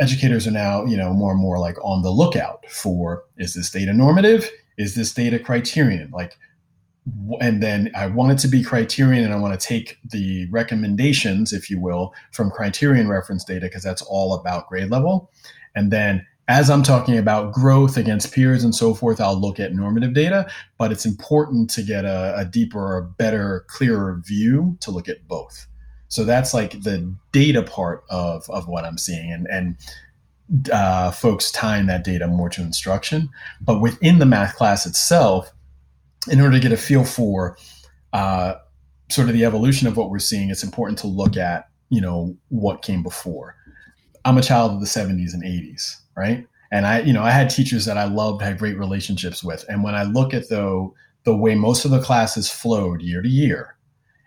educators 0.00 0.46
are 0.46 0.52
now, 0.52 0.84
you 0.84 0.96
know, 0.96 1.12
more 1.12 1.32
and 1.32 1.40
more 1.40 1.58
like 1.58 1.76
on 1.84 2.02
the 2.02 2.10
lookout 2.10 2.64
for 2.68 3.24
is 3.36 3.54
this 3.54 3.70
data 3.70 3.92
normative? 3.92 4.50
Is 4.78 4.94
this 4.94 5.12
data 5.12 5.38
criterion? 5.38 6.10
Like 6.10 6.36
and 7.40 7.62
then 7.62 7.90
I 7.94 8.06
want 8.06 8.32
it 8.32 8.38
to 8.38 8.48
be 8.48 8.62
criterion 8.62 9.24
and 9.24 9.32
I 9.32 9.38
want 9.38 9.58
to 9.58 9.66
take 9.66 9.98
the 10.04 10.46
recommendations, 10.50 11.52
if 11.52 11.70
you 11.70 11.80
will, 11.80 12.14
from 12.32 12.50
criterion 12.50 13.08
reference 13.08 13.44
data 13.44 13.66
because 13.66 13.82
that's 13.82 14.02
all 14.02 14.34
about 14.34 14.68
grade 14.68 14.90
level. 14.90 15.30
And 15.74 15.90
then 15.90 16.26
as 16.48 16.68
I'm 16.68 16.82
talking 16.82 17.16
about 17.16 17.52
growth 17.52 17.96
against 17.96 18.34
peers 18.34 18.64
and 18.64 18.74
so 18.74 18.92
forth, 18.92 19.20
I'll 19.20 19.40
look 19.40 19.60
at 19.60 19.72
normative 19.72 20.14
data, 20.14 20.50
but 20.78 20.90
it's 20.90 21.06
important 21.06 21.70
to 21.70 21.82
get 21.82 22.04
a, 22.04 22.34
a 22.38 22.44
deeper, 22.44 22.96
a 22.96 23.02
better, 23.02 23.64
clearer 23.68 24.20
view 24.26 24.76
to 24.80 24.90
look 24.90 25.08
at 25.08 25.28
both. 25.28 25.68
So 26.08 26.24
that's 26.24 26.52
like 26.52 26.82
the 26.82 27.14
data 27.30 27.62
part 27.62 28.02
of, 28.10 28.50
of 28.50 28.66
what 28.66 28.84
I'm 28.84 28.98
seeing 28.98 29.30
and, 29.30 29.46
and 29.48 29.76
uh, 30.72 31.12
folks 31.12 31.52
tying 31.52 31.86
that 31.86 32.02
data 32.02 32.26
more 32.26 32.48
to 32.50 32.62
instruction. 32.62 33.30
But 33.60 33.80
within 33.80 34.18
the 34.18 34.26
math 34.26 34.56
class 34.56 34.86
itself, 34.86 35.52
in 36.28 36.40
order 36.40 36.54
to 36.54 36.60
get 36.60 36.72
a 36.72 36.76
feel 36.76 37.04
for 37.04 37.56
uh, 38.12 38.54
sort 39.08 39.28
of 39.28 39.34
the 39.34 39.44
evolution 39.44 39.86
of 39.86 39.96
what 39.96 40.10
we're 40.10 40.18
seeing, 40.18 40.50
it's 40.50 40.64
important 40.64 40.98
to 41.00 41.06
look 41.06 41.36
at 41.36 41.68
you 41.88 42.00
know 42.00 42.36
what 42.48 42.82
came 42.82 43.02
before. 43.02 43.56
I'm 44.24 44.38
a 44.38 44.42
child 44.42 44.72
of 44.72 44.80
the 44.80 44.86
70s 44.86 45.32
and 45.32 45.42
80s, 45.42 45.96
right? 46.16 46.46
And 46.70 46.86
I, 46.86 47.00
you 47.00 47.12
know, 47.12 47.22
I 47.22 47.30
had 47.30 47.50
teachers 47.50 47.84
that 47.86 47.98
I 47.98 48.04
loved, 48.04 48.42
had 48.42 48.58
great 48.58 48.78
relationships 48.78 49.42
with. 49.42 49.64
And 49.68 49.82
when 49.82 49.94
I 49.94 50.04
look 50.04 50.32
at 50.32 50.48
though 50.48 50.94
the 51.24 51.36
way 51.36 51.54
most 51.54 51.84
of 51.84 51.90
the 51.90 52.00
classes 52.00 52.50
flowed 52.50 53.02
year 53.02 53.22
to 53.22 53.28
year, 53.28 53.76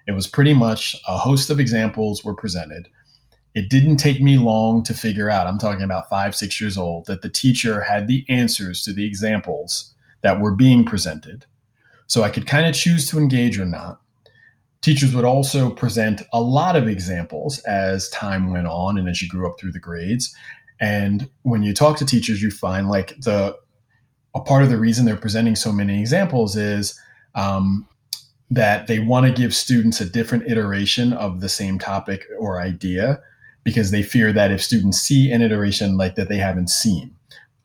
it 0.08 0.12
was 0.12 0.28
pretty 0.28 0.54
much 0.54 0.96
a 1.08 1.18
host 1.18 1.50
of 1.50 1.60
examples 1.60 2.24
were 2.24 2.36
presented. 2.36 2.90
It 3.56 3.70
didn't 3.70 3.98
take 3.98 4.20
me 4.20 4.38
long 4.38 4.84
to 4.84 4.94
figure 4.94 5.30
out, 5.30 5.48
I'm 5.48 5.60
talking 5.60 5.84
about 5.84 6.10
five, 6.10 6.36
six 6.36 6.60
years 6.60 6.78
old, 6.78 7.06
that 7.06 7.22
the 7.22 7.30
teacher 7.30 7.82
had 7.82 8.08
the 8.08 8.26
answers 8.28 8.84
to 8.84 8.94
the 8.94 9.06
examples 9.06 9.94
that 10.22 10.42
were 10.42 10.56
being 10.56 10.84
presented. 10.84 11.46
So 12.14 12.22
I 12.22 12.30
could 12.30 12.46
kind 12.46 12.68
of 12.68 12.76
choose 12.76 13.10
to 13.10 13.18
engage 13.18 13.60
or 13.60 13.66
not. 13.66 14.00
Teachers 14.82 15.16
would 15.16 15.26
also 15.26 15.72
present 15.72 16.22
a 16.32 16.40
lot 16.40 16.76
of 16.76 16.88
examples 16.88 17.58
as 17.62 18.08
time 18.10 18.52
went 18.52 18.68
on 18.68 19.00
and 19.00 19.10
as 19.10 19.20
you 19.20 19.28
grew 19.28 19.50
up 19.50 19.60
through 19.60 19.72
the 19.72 19.80
grades. 19.80 20.32
And 20.80 21.28
when 21.42 21.64
you 21.64 21.74
talk 21.74 21.98
to 21.98 22.06
teachers, 22.06 22.40
you 22.40 22.52
find 22.52 22.88
like 22.88 23.20
the 23.22 23.58
a 24.36 24.42
part 24.42 24.62
of 24.62 24.70
the 24.70 24.78
reason 24.78 25.06
they're 25.06 25.18
presenting 25.18 25.56
so 25.56 25.72
many 25.72 26.00
examples 26.00 26.56
is 26.56 27.00
um, 27.34 27.88
that 28.52 28.86
they 28.86 29.00
want 29.00 29.26
to 29.26 29.32
give 29.32 29.56
students 29.56 30.00
a 30.00 30.06
different 30.06 30.48
iteration 30.48 31.14
of 31.14 31.42
the 31.42 31.50
same 31.50 31.80
topic 31.80 32.28
or 32.38 32.62
idea 32.62 33.20
because 33.64 33.90
they 33.90 34.04
fear 34.04 34.32
that 34.32 34.52
if 34.52 34.62
students 34.62 35.00
see 35.00 35.32
an 35.32 35.42
iteration 35.42 35.98
like 35.98 36.14
that 36.14 36.30
they 36.30 36.38
haven't 36.38 36.70
seen, 36.70 37.16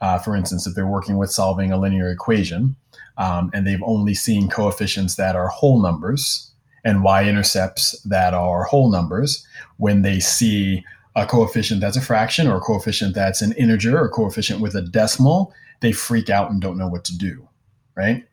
uh, 0.00 0.18
for 0.18 0.34
instance, 0.34 0.66
if 0.66 0.74
they're 0.74 0.86
working 0.86 1.18
with 1.18 1.30
solving 1.30 1.70
a 1.70 1.78
linear 1.78 2.10
equation, 2.10 2.76
um, 3.18 3.50
and 3.52 3.66
they've 3.66 3.82
only 3.82 4.14
seen 4.14 4.48
coefficients 4.48 5.16
that 5.16 5.36
are 5.36 5.48
whole 5.48 5.82
numbers 5.82 6.50
and 6.84 7.02
y-intercepts 7.02 8.00
that 8.02 8.32
are 8.32 8.64
whole 8.64 8.90
numbers. 8.90 9.46
When 9.76 10.02
they 10.02 10.20
see 10.20 10.84
a 11.16 11.26
coefficient 11.26 11.80
that's 11.80 11.96
a 11.96 12.00
fraction 12.00 12.46
or 12.46 12.56
a 12.56 12.60
coefficient 12.60 13.14
that's 13.14 13.42
an 13.42 13.52
integer 13.52 13.98
or 13.98 14.06
a 14.06 14.10
coefficient 14.10 14.60
with 14.60 14.74
a 14.74 14.82
decimal, 14.82 15.52
they 15.80 15.92
freak 15.92 16.30
out 16.30 16.50
and 16.50 16.60
don't 16.60 16.78
know 16.78 16.88
what 16.88 17.04
to 17.04 17.18
do, 17.18 17.48
right? 17.96 18.24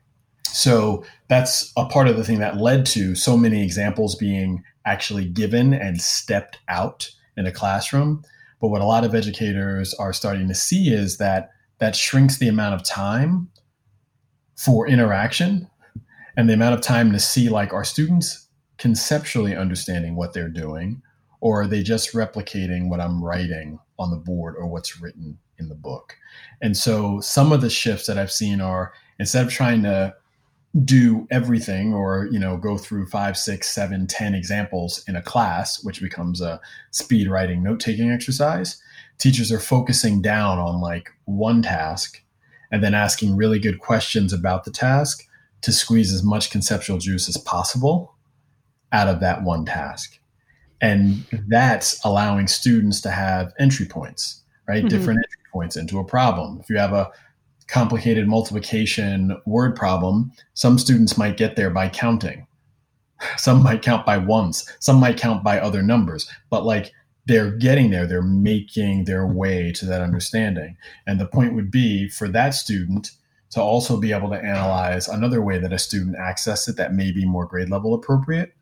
So 0.44 1.04
that's 1.28 1.74
a 1.76 1.86
part 1.86 2.08
of 2.08 2.16
the 2.16 2.24
thing 2.24 2.40
that 2.40 2.58
led 2.58 2.86
to 2.88 3.16
so 3.16 3.36
many 3.36 3.64
examples 3.64 4.16
being 4.16 4.64
actually 4.86 5.26
given 5.26 5.74
and 5.74 6.00
stepped 6.00 6.60
out 6.70 7.10
in 7.36 7.46
a 7.46 7.52
classroom. 7.52 8.24
But 8.62 8.70
what 8.70 8.82
a 8.82 8.86
lot 8.86 9.04
of 9.04 9.16
educators 9.16 9.94
are 9.96 10.14
starting 10.14 10.48
to 10.48 10.56
see 10.56 10.94
is 10.94 11.18
that 11.18 11.52
that 11.80 11.96
shrinks 11.96 12.38
the 12.38 12.48
amount 12.48 12.76
of 12.76 12.84
time 12.84 13.50
for 14.56 14.88
interaction 14.88 15.70
and 16.38 16.50
the 16.50 16.54
amount 16.54 16.76
of 16.76 16.82
time 16.82 17.12
to 17.12 17.20
see 17.20 17.50
like 17.50 17.74
our 17.74 17.84
students 17.84 18.48
conceptually 18.78 19.56
understanding 19.56 20.16
what 20.16 20.34
they're 20.34 20.50
doing 20.50 21.02
or 21.42 21.62
are 21.62 21.68
they 21.68 21.84
just 21.84 22.14
replicating 22.14 22.90
what 22.90 23.00
i'm 23.00 23.24
writing 23.24 23.80
on 23.98 24.12
the 24.12 24.18
board 24.18 24.56
or 24.58 24.68
what's 24.68 25.02
written 25.02 25.38
in 25.58 25.70
the 25.70 25.76
book. 25.76 26.16
And 26.62 26.76
so 26.76 27.20
some 27.20 27.52
of 27.52 27.62
the 27.62 27.70
shifts 27.70 28.08
that 28.08 28.18
i've 28.18 28.32
seen 28.32 28.62
are 28.62 28.94
instead 29.20 29.46
of 29.46 29.52
trying 29.52 29.84
to 29.84 30.14
do 30.84 31.26
everything 31.32 31.94
or 31.94 32.28
you 32.32 32.40
know 32.40 32.58
go 32.58 32.78
through 32.78 33.08
five 33.08 33.38
six 33.38 33.70
seven 33.70 34.06
ten 34.08 34.36
examples 34.36 35.04
in 35.08 35.16
a 35.16 35.22
class 35.22 35.82
which 35.86 36.02
becomes 36.02 36.42
a 36.42 36.60
speed 36.92 37.30
writing 37.30 37.64
note 37.64 37.80
taking 37.80 38.12
exercise 38.12 38.82
teachers 39.18 39.54
are 39.54 39.60
focusing 39.60 40.22
down 40.22 40.60
on 40.60 40.82
like 40.82 41.12
one 41.24 41.62
task 41.62 42.22
and 42.76 42.84
then 42.84 42.94
asking 42.94 43.38
really 43.38 43.58
good 43.58 43.80
questions 43.80 44.34
about 44.34 44.66
the 44.66 44.70
task 44.70 45.26
to 45.62 45.72
squeeze 45.72 46.12
as 46.12 46.24
much 46.24 46.52
conceptual 46.52 46.98
juice 46.98 47.30
as 47.30 47.38
possible 47.38 48.14
out 48.92 49.08
of 49.08 49.22
that 49.22 49.44
one 49.44 49.64
task. 49.64 50.20
And 50.82 51.26
that's 51.48 52.04
allowing 52.04 52.48
students 52.48 53.00
to 53.00 53.12
have 53.12 53.54
entry 53.60 53.86
points, 53.86 54.42
right? 54.68 54.80
Mm-hmm. 54.80 54.90
Different 54.90 55.20
entry 55.20 55.44
points 55.54 55.78
into 55.78 56.00
a 56.00 56.04
problem. 56.04 56.60
If 56.60 56.70
you 56.70 56.78
have 56.78 56.92
a 56.92 57.10
complicated 57.68 58.28
multiplication 58.28 59.38
word 59.46 59.78
problem, 59.78 60.34
some 60.54 60.78
students 60.78 61.18
might 61.18 61.38
get 61.38 61.56
there 61.56 61.70
by 61.70 61.88
counting. 61.88 62.46
Some 63.38 63.64
might 63.64 63.82
count 63.82 64.06
by 64.06 64.18
ones, 64.18 64.70
some 64.82 65.00
might 65.00 65.16
count 65.16 65.42
by 65.42 65.58
other 65.58 65.82
numbers, 65.82 66.30
but 66.50 66.66
like 66.66 66.92
they're 67.26 67.52
getting 67.52 67.90
there, 67.90 68.06
they're 68.06 68.22
making 68.22 69.06
their 69.06 69.26
way 69.26 69.72
to 69.74 69.86
that 69.86 70.02
understanding. 70.02 70.78
And 71.08 71.20
the 71.20 71.26
point 71.26 71.56
would 71.56 71.72
be 71.72 72.08
for 72.08 72.28
that 72.30 72.54
student 72.54 73.12
to 73.52 73.62
also 73.62 73.98
be 73.98 74.12
able 74.12 74.30
to 74.30 74.36
analyze 74.36 75.08
another 75.08 75.42
way 75.42 75.58
that 75.58 75.74
a 75.74 75.80
student 75.80 76.18
accesses 76.18 76.70
it 76.70 76.78
that 76.78 76.94
may 76.94 77.12
be 77.12 77.26
more 77.26 77.46
grade 77.46 77.70
level 77.70 77.94
appropriate, 77.94 78.54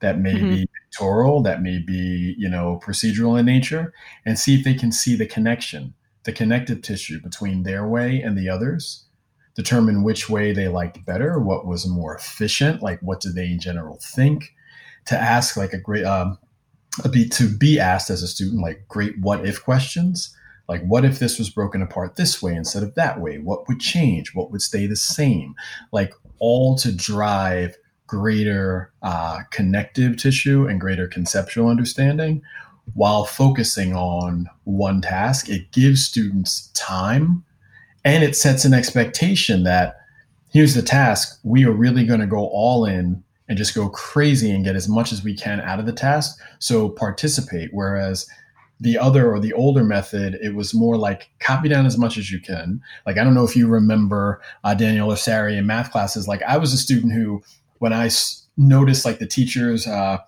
that 0.00 0.18
may 0.18 0.34
mm-hmm. 0.34 0.50
be 0.50 0.68
pictorial, 0.84 1.42
that 1.42 1.62
may 1.62 1.78
be, 1.78 2.34
you 2.38 2.48
know, 2.48 2.80
procedural 2.84 3.38
in 3.38 3.46
nature, 3.46 3.92
and 4.24 4.38
see 4.38 4.54
if 4.54 4.64
they 4.64 4.74
can 4.74 4.92
see 4.92 5.16
the 5.16 5.26
connection, 5.26 5.94
the 6.24 6.32
connective 6.32 6.82
tissue 6.82 7.20
between 7.22 7.62
their 7.62 7.86
way 7.88 8.20
and 8.20 8.36
the 8.36 8.48
others, 8.48 9.06
determine 9.56 10.02
which 10.02 10.28
way 10.28 10.52
they 10.52 10.68
liked 10.68 11.04
better, 11.04 11.38
what 11.38 11.66
was 11.66 11.86
more 11.86 12.14
efficient, 12.14 12.82
like 12.82 13.00
what 13.00 13.20
do 13.20 13.32
they 13.32 13.46
in 13.46 13.60
general 13.60 13.98
think, 14.02 14.52
to 15.06 15.16
ask 15.16 15.56
like 15.56 15.72
a 15.72 15.78
great 15.78 16.04
um, 16.04 16.38
be 17.10 17.28
to 17.28 17.48
be 17.48 17.80
asked 17.80 18.10
as 18.10 18.22
a 18.22 18.28
student 18.28 18.62
like 18.62 18.86
great 18.88 19.18
what 19.20 19.46
if 19.46 19.62
questions 19.62 20.36
like, 20.68 20.84
what 20.86 21.04
if 21.04 21.18
this 21.18 21.38
was 21.38 21.50
broken 21.50 21.82
apart 21.82 22.16
this 22.16 22.42
way 22.42 22.54
instead 22.54 22.82
of 22.82 22.94
that 22.94 23.20
way? 23.20 23.38
What 23.38 23.68
would 23.68 23.80
change? 23.80 24.34
What 24.34 24.50
would 24.50 24.62
stay 24.62 24.86
the 24.86 24.96
same? 24.96 25.54
Like, 25.92 26.14
all 26.38 26.76
to 26.76 26.92
drive 26.92 27.76
greater 28.06 28.92
uh, 29.02 29.40
connective 29.50 30.16
tissue 30.16 30.66
and 30.66 30.80
greater 30.80 31.06
conceptual 31.06 31.68
understanding 31.68 32.42
while 32.94 33.24
focusing 33.24 33.94
on 33.94 34.46
one 34.64 35.00
task. 35.00 35.48
It 35.48 35.70
gives 35.72 36.04
students 36.04 36.68
time 36.74 37.44
and 38.04 38.22
it 38.22 38.36
sets 38.36 38.64
an 38.64 38.74
expectation 38.74 39.64
that 39.64 39.96
here's 40.50 40.74
the 40.74 40.82
task. 40.82 41.38
We 41.42 41.64
are 41.64 41.72
really 41.72 42.04
going 42.04 42.20
to 42.20 42.26
go 42.26 42.46
all 42.48 42.84
in 42.84 43.22
and 43.48 43.58
just 43.58 43.74
go 43.74 43.88
crazy 43.88 44.50
and 44.50 44.64
get 44.64 44.76
as 44.76 44.88
much 44.88 45.12
as 45.12 45.22
we 45.22 45.34
can 45.34 45.60
out 45.60 45.78
of 45.78 45.86
the 45.86 45.92
task. 45.92 46.38
So 46.58 46.88
participate. 46.88 47.70
Whereas 47.72 48.26
the 48.80 48.98
other 48.98 49.30
or 49.30 49.38
the 49.38 49.52
older 49.52 49.84
method, 49.84 50.38
it 50.42 50.54
was 50.54 50.74
more 50.74 50.96
like 50.96 51.30
copy 51.40 51.68
down 51.68 51.86
as 51.86 51.96
much 51.96 52.18
as 52.18 52.30
you 52.30 52.40
can. 52.40 52.80
Like, 53.06 53.18
I 53.18 53.24
don't 53.24 53.34
know 53.34 53.44
if 53.44 53.56
you 53.56 53.68
remember 53.68 54.40
uh, 54.64 54.74
Daniel 54.74 55.12
or 55.12 55.16
Sari 55.16 55.56
in 55.56 55.66
math 55.66 55.92
classes. 55.92 56.26
Like, 56.26 56.42
I 56.42 56.56
was 56.56 56.72
a 56.72 56.78
student 56.78 57.12
who, 57.12 57.42
when 57.78 57.92
I 57.92 58.06
s- 58.06 58.46
noticed 58.56 59.04
like 59.04 59.18
the 59.18 59.26
teachers 59.26 59.86
uh, 59.86 60.18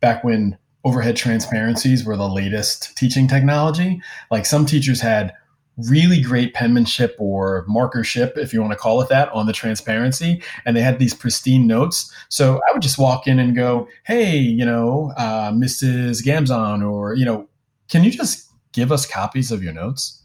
back 0.00 0.24
when 0.24 0.58
overhead 0.84 1.16
transparencies 1.16 2.04
were 2.04 2.16
the 2.16 2.28
latest 2.28 2.96
teaching 2.96 3.26
technology, 3.26 4.00
like 4.30 4.46
some 4.46 4.66
teachers 4.66 5.00
had 5.00 5.32
really 5.76 6.20
great 6.20 6.54
penmanship 6.54 7.14
or 7.18 7.66
markership, 7.68 8.36
if 8.38 8.52
you 8.52 8.60
want 8.60 8.72
to 8.72 8.78
call 8.78 9.00
it 9.00 9.08
that, 9.08 9.30
on 9.32 9.46
the 9.46 9.52
transparency. 9.52 10.42
And 10.64 10.76
they 10.76 10.80
had 10.80 10.98
these 10.98 11.14
pristine 11.14 11.66
notes. 11.66 12.12
So 12.28 12.60
I 12.68 12.72
would 12.72 12.82
just 12.82 12.98
walk 12.98 13.26
in 13.26 13.38
and 13.38 13.54
go, 13.54 13.88
hey, 14.04 14.36
you 14.36 14.64
know, 14.64 15.12
uh, 15.16 15.50
Mrs. 15.50 16.24
Gamzon, 16.24 16.88
or, 16.88 17.14
you 17.14 17.24
know, 17.24 17.48
can 17.90 18.04
you 18.04 18.10
just 18.10 18.50
give 18.72 18.90
us 18.90 19.06
copies 19.06 19.52
of 19.52 19.62
your 19.62 19.72
notes? 19.72 20.22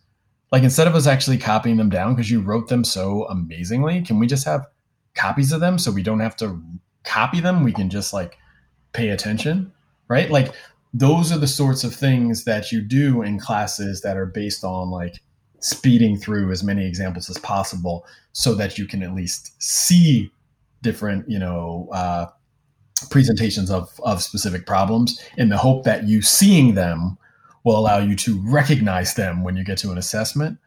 Like 0.51 0.63
instead 0.63 0.87
of 0.87 0.95
us 0.95 1.07
actually 1.07 1.37
copying 1.37 1.77
them 1.77 1.89
down 1.89 2.15
because 2.15 2.29
you 2.29 2.41
wrote 2.41 2.67
them 2.67 2.83
so 2.83 3.25
amazingly, 3.25 4.01
can 4.01 4.19
we 4.19 4.27
just 4.27 4.45
have 4.45 4.67
copies 5.15 5.51
of 5.51 5.61
them 5.61 5.77
so 5.77 5.91
we 5.91 6.03
don't 6.03 6.19
have 6.19 6.35
to 6.37 6.61
copy 7.03 7.39
them? 7.39 7.63
We 7.63 7.73
can 7.73 7.89
just 7.89 8.13
like 8.13 8.37
pay 8.93 9.09
attention, 9.09 9.71
right? 10.09 10.29
Like 10.29 10.53
those 10.93 11.31
are 11.31 11.37
the 11.37 11.47
sorts 11.47 11.85
of 11.85 11.95
things 11.95 12.43
that 12.43 12.71
you 12.71 12.81
do 12.81 13.21
in 13.21 13.39
classes 13.39 14.01
that 14.01 14.17
are 14.17 14.25
based 14.25 14.65
on 14.65 14.89
like 14.89 15.21
speeding 15.61 16.17
through 16.17 16.51
as 16.51 16.63
many 16.63 16.85
examples 16.85 17.29
as 17.29 17.37
possible 17.37 18.05
so 18.33 18.55
that 18.55 18.77
you 18.77 18.87
can 18.87 19.03
at 19.03 19.13
least 19.13 19.61
see 19.61 20.31
different, 20.81 21.29
you 21.29 21.39
know, 21.39 21.87
uh, 21.93 22.25
presentations 23.09 23.71
of, 23.71 23.99
of 24.03 24.21
specific 24.21 24.65
problems 24.65 25.23
in 25.37 25.49
the 25.49 25.57
hope 25.57 25.83
that 25.83 26.07
you 26.07 26.21
seeing 26.21 26.75
them 26.75 27.17
will 27.63 27.77
allow 27.77 27.99
you 27.99 28.15
to 28.15 28.41
recognize 28.45 29.13
them 29.13 29.43
when 29.43 29.55
you 29.55 29.63
get 29.63 29.77
to 29.77 29.91
an 29.91 29.97
assessment, 29.97 30.57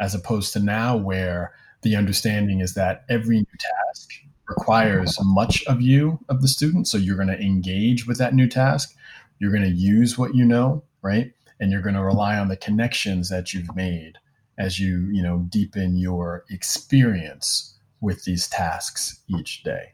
as 0.00 0.14
opposed 0.14 0.52
to 0.52 0.60
now 0.60 0.96
where 0.96 1.52
the 1.82 1.96
understanding 1.96 2.60
is 2.60 2.74
that 2.74 3.04
every 3.08 3.36
new 3.36 3.46
task 3.58 4.10
requires 4.48 5.18
much 5.24 5.64
of 5.66 5.80
you, 5.80 6.18
of 6.28 6.42
the 6.42 6.48
student. 6.48 6.86
So 6.86 6.98
you're 6.98 7.16
going 7.16 7.28
to 7.28 7.40
engage 7.40 8.06
with 8.06 8.18
that 8.18 8.34
new 8.34 8.48
task. 8.48 8.94
You're 9.38 9.50
going 9.50 9.62
to 9.62 9.68
use 9.68 10.18
what 10.18 10.34
you 10.34 10.44
know, 10.44 10.82
right? 11.02 11.32
And 11.58 11.72
you're 11.72 11.82
going 11.82 11.94
to 11.94 12.04
rely 12.04 12.36
on 12.36 12.48
the 12.48 12.56
connections 12.56 13.28
that 13.30 13.54
you've 13.54 13.74
made 13.74 14.18
as 14.58 14.80
you, 14.80 15.08
you 15.12 15.22
know, 15.22 15.46
deepen 15.48 15.96
your 15.96 16.44
experience 16.50 17.76
with 18.00 18.24
these 18.24 18.48
tasks 18.48 19.20
each 19.28 19.62
day. 19.62 19.92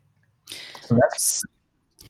So 0.83 0.97
that's 1.01 1.43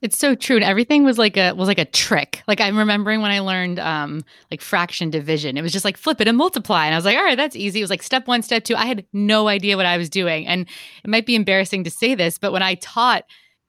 it's 0.01 0.17
so 0.17 0.35
true. 0.35 0.57
And 0.57 0.65
everything 0.65 1.05
was 1.05 1.17
like 1.17 1.37
a 1.37 1.53
was 1.53 1.67
like 1.67 1.79
a 1.79 1.85
trick. 1.85 2.43
Like 2.45 2.59
I'm 2.59 2.77
remembering 2.77 3.21
when 3.21 3.31
I 3.31 3.39
learned 3.39 3.79
um 3.79 4.23
like 4.51 4.61
fraction 4.61 5.09
division. 5.09 5.57
It 5.57 5.61
was 5.61 5.71
just 5.71 5.85
like 5.85 5.97
flip 5.97 6.19
it 6.19 6.27
and 6.27 6.37
multiply. 6.37 6.85
And 6.85 6.93
I 6.93 6.97
was 6.97 7.05
like, 7.05 7.17
all 7.17 7.23
right, 7.23 7.37
that's 7.37 7.55
easy. 7.55 7.79
It 7.79 7.83
was 7.83 7.89
like 7.89 8.03
step 8.03 8.27
one, 8.27 8.41
step 8.41 8.65
two. 8.65 8.75
I 8.75 8.85
had 8.85 9.05
no 9.13 9.47
idea 9.47 9.77
what 9.77 9.85
I 9.85 9.97
was 9.97 10.09
doing. 10.09 10.45
And 10.45 10.67
it 11.03 11.09
might 11.09 11.25
be 11.25 11.35
embarrassing 11.35 11.85
to 11.85 11.89
say 11.89 12.15
this, 12.15 12.37
but 12.37 12.51
when 12.51 12.61
I 12.61 12.75
taught 12.75 13.23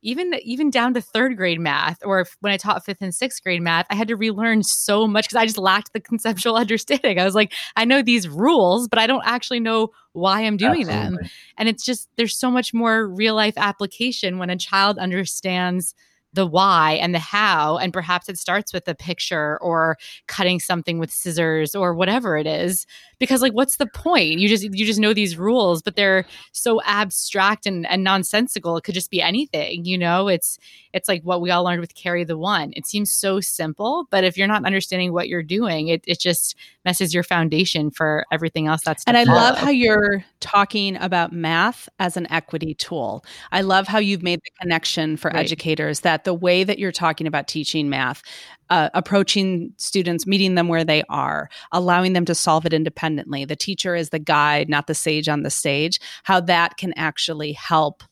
even 0.05 0.35
even 0.43 0.71
down 0.71 0.95
to 0.95 1.01
third 1.01 1.37
grade 1.37 1.59
math 1.59 1.99
or 2.05 2.25
when 2.41 2.53
i 2.53 2.57
taught 2.57 2.85
fifth 2.85 3.01
and 3.01 3.15
sixth 3.15 3.43
grade 3.43 3.63
math 3.63 3.87
i 3.91 3.95
had 3.95 4.07
to 4.07 4.15
relearn 4.15 4.63
so 4.63 5.09
much 5.09 5.25
because 5.25 5.37
i 5.37 5.45
just 5.45 5.59
lacked 5.59 5.93
the 5.93 6.01
conceptual 6.15 6.57
understanding 6.57 7.19
i 7.19 7.25
was 7.25 7.35
like 7.35 7.53
i 7.77 7.85
know 7.85 8.03
these 8.03 8.29
rules 8.29 8.87
but 8.87 8.99
i 8.99 9.07
don't 9.07 9.25
actually 9.25 9.61
know 9.61 9.91
why 10.13 10.43
i'm 10.43 10.57
doing 10.57 10.89
Absolutely. 10.89 11.17
them 11.17 11.31
and 11.59 11.69
it's 11.69 11.85
just 11.85 12.09
there's 12.17 12.37
so 12.37 12.51
much 12.51 12.73
more 12.73 13.09
real 13.09 13.35
life 13.35 13.55
application 13.57 14.39
when 14.39 14.51
a 14.51 14.57
child 14.57 14.99
understands 14.99 15.95
the 16.35 16.47
why 16.47 16.93
and 17.01 17.15
the 17.15 17.19
how 17.19 17.79
and 17.79 17.93
perhaps 17.93 18.29
it 18.29 18.39
starts 18.39 18.73
with 18.73 18.87
a 18.89 18.95
picture 18.95 19.59
or 19.63 19.97
cutting 20.27 20.61
something 20.61 20.99
with 20.99 21.11
scissors 21.11 21.75
or 21.75 21.95
whatever 21.95 22.37
it 22.37 22.47
is. 22.47 22.87
Because 23.19 23.41
like 23.41 23.53
what's 23.53 23.77
the 23.77 23.87
point? 23.87 24.41
You 24.41 24.49
just 24.49 24.65
you 24.65 24.85
just 24.85 25.01
know 25.01 25.15
these 25.15 25.37
rules 25.37 25.83
but 25.83 25.97
they're 25.97 26.27
so 26.53 26.81
abstract 26.83 27.67
and, 27.67 27.87
and 27.87 28.05
nonsensical. 28.05 28.77
It 28.77 28.85
could 28.85 28.95
just 28.95 29.11
be 29.11 29.23
anything 29.23 29.85
you 29.85 29.97
know? 29.97 30.29
It's 30.29 30.59
it's 30.93 31.09
like 31.09 31.23
what 31.23 31.41
we 31.41 31.51
all 31.51 31.65
learned 31.65 31.81
with 31.81 31.95
carry 31.95 32.25
the 32.25 32.39
one. 32.39 32.73
It 32.77 32.87
seems 32.87 33.13
so 33.13 33.41
simple 33.41 34.07
but 34.11 34.25
if 34.25 34.37
you're 34.37 34.49
not 34.49 34.65
understanding 34.65 35.13
what 35.13 35.29
you're 35.29 35.43
doing 35.43 35.89
it, 35.89 36.05
it 36.07 36.21
just 36.21 36.57
messes 36.85 37.15
your 37.15 37.23
foundation 37.23 37.91
for 37.91 38.27
everything 38.31 38.67
else 38.67 38.83
that's 38.83 39.03
and 39.07 39.17
i 39.17 39.25
follow. 39.25 39.39
love 39.39 39.57
how 39.57 39.71
you're 39.71 40.25
talking 40.45 40.97
about 40.97 41.33
math 41.33 41.89
as 41.99 42.17
an 42.17 42.31
equity 42.31 42.75
tool. 42.75 43.25
I 43.53 43.63
love 43.63 43.89
how 43.89 43.99
you've 43.99 44.23
made 44.23 44.41
the 44.41 44.51
connection 44.61 45.17
for 45.17 45.31
right. 45.31 45.41
educators 45.41 46.01
that 46.01 46.24
the 46.25 46.35
way 46.35 46.65
that 46.65 46.79
you're 46.79 46.93
talking 46.93 47.27
about 47.27 47.49
teaching 47.49 47.89
math 47.89 48.23
uh, 48.71 48.89
approaching 48.95 49.73
students, 49.77 50.27
meeting 50.27 50.55
them 50.55 50.69
where 50.69 50.85
they 50.85 51.03
are, 51.09 51.49
allowing 51.73 52.13
them 52.13 52.25
to 52.25 52.35
solve 52.35 52.67
it 52.67 52.73
independently. 52.73 53.45
The 53.45 53.57
teacher 53.57 53.95
is 53.95 54.11
the 54.11 54.19
guide, 54.19 54.69
not 54.69 54.87
the 54.87 54.95
sage 54.95 55.29
on 55.29 55.43
the 55.43 55.51
stage. 55.51 56.01
How 56.25 56.41
that 56.41 56.77
can 56.77 56.93
actually 56.97 57.53
help 57.53 58.03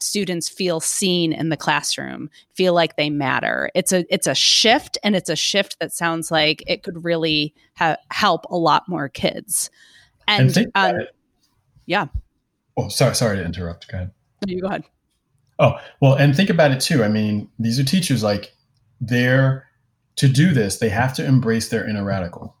students 0.00 0.48
feel 0.48 0.80
seen 0.80 1.32
in 1.32 1.48
the 1.48 1.56
classroom, 1.56 2.30
feel 2.54 2.72
like 2.72 2.96
they 2.96 3.10
matter. 3.10 3.70
It's 3.74 3.92
a 3.92 4.04
it's 4.12 4.26
a 4.26 4.34
shift, 4.34 4.96
and 5.02 5.14
it's 5.14 5.30
a 5.30 5.36
shift 5.36 5.78
that 5.80 5.92
sounds 5.92 6.30
like 6.30 6.62
it 6.66 6.82
could 6.82 7.04
really 7.04 7.54
ha- 7.76 7.96
help 8.10 8.44
a 8.50 8.56
lot 8.56 8.88
more 8.88 9.08
kids. 9.08 9.70
And, 10.26 10.56
and 10.56 10.70
um, 10.74 10.94
yeah. 11.86 12.06
Oh, 12.76 12.88
sorry, 12.88 13.14
sorry 13.14 13.38
to 13.38 13.44
interrupt. 13.44 13.88
Go 13.88 13.98
ahead. 13.98 14.12
You 14.46 14.60
go 14.60 14.68
ahead. 14.68 14.84
Oh 15.58 15.76
well, 16.00 16.14
and 16.14 16.34
think 16.36 16.50
about 16.50 16.70
it 16.70 16.80
too. 16.80 17.02
I 17.02 17.08
mean, 17.08 17.48
these 17.58 17.78
are 17.80 17.84
teachers 17.84 18.22
like 18.22 18.54
they're 19.00 19.68
to 20.18 20.28
do 20.28 20.52
this, 20.52 20.78
they 20.78 20.88
have 20.88 21.14
to 21.14 21.24
embrace 21.24 21.68
their 21.68 21.88
inner 21.88 22.04
radical. 22.04 22.56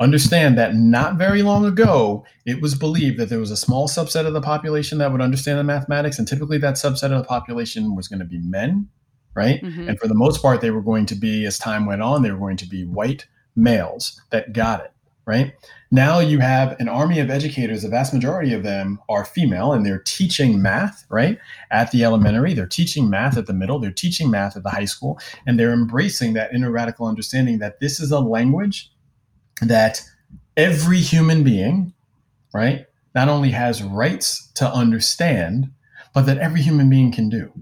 Understand 0.00 0.56
that 0.58 0.74
not 0.74 1.16
very 1.16 1.42
long 1.42 1.64
ago, 1.64 2.24
it 2.46 2.60
was 2.60 2.74
believed 2.74 3.18
that 3.18 3.28
there 3.30 3.38
was 3.38 3.50
a 3.50 3.56
small 3.56 3.88
subset 3.88 4.26
of 4.26 4.34
the 4.34 4.40
population 4.40 4.98
that 4.98 5.10
would 5.10 5.20
understand 5.20 5.58
the 5.58 5.64
mathematics, 5.64 6.18
and 6.18 6.28
typically 6.28 6.58
that 6.58 6.74
subset 6.74 7.10
of 7.12 7.22
the 7.22 7.24
population 7.24 7.96
was 7.96 8.06
going 8.08 8.18
to 8.18 8.24
be 8.24 8.38
men, 8.38 8.88
right? 9.34 9.62
Mm-hmm. 9.62 9.88
And 9.88 9.98
for 9.98 10.08
the 10.08 10.14
most 10.14 10.42
part, 10.42 10.60
they 10.60 10.70
were 10.70 10.82
going 10.82 11.06
to 11.06 11.14
be, 11.14 11.46
as 11.46 11.58
time 11.58 11.86
went 11.86 12.02
on, 12.02 12.22
they 12.22 12.30
were 12.30 12.38
going 12.38 12.58
to 12.58 12.68
be 12.68 12.84
white 12.84 13.26
males 13.56 14.20
that 14.30 14.52
got 14.52 14.84
it 14.84 14.89
right? 15.26 15.52
Now 15.90 16.18
you 16.18 16.38
have 16.38 16.78
an 16.80 16.88
army 16.88 17.18
of 17.18 17.30
educators, 17.30 17.82
the 17.82 17.88
vast 17.88 18.14
majority 18.14 18.52
of 18.54 18.62
them 18.62 18.98
are 19.08 19.24
female, 19.24 19.72
and 19.72 19.84
they're 19.84 20.02
teaching 20.04 20.62
math, 20.62 21.04
right? 21.08 21.38
At 21.70 21.90
the 21.90 22.04
elementary, 22.04 22.54
they're 22.54 22.66
teaching 22.66 23.10
math 23.10 23.36
at 23.36 23.46
the 23.46 23.52
middle, 23.52 23.78
they're 23.78 23.90
teaching 23.90 24.30
math 24.30 24.56
at 24.56 24.62
the 24.62 24.70
high 24.70 24.84
school, 24.84 25.18
and 25.46 25.58
they're 25.58 25.72
embracing 25.72 26.32
that 26.34 26.52
inner 26.52 26.70
radical 26.70 27.06
understanding 27.06 27.58
that 27.58 27.80
this 27.80 28.00
is 28.00 28.10
a 28.10 28.20
language 28.20 28.90
that 29.62 30.02
every 30.56 30.98
human 30.98 31.42
being, 31.44 31.92
right, 32.54 32.86
not 33.14 33.28
only 33.28 33.50
has 33.50 33.82
rights 33.82 34.50
to 34.54 34.68
understand, 34.72 35.70
but 36.14 36.22
that 36.22 36.38
every 36.38 36.62
human 36.62 36.88
being 36.88 37.12
can 37.12 37.28
do. 37.28 37.52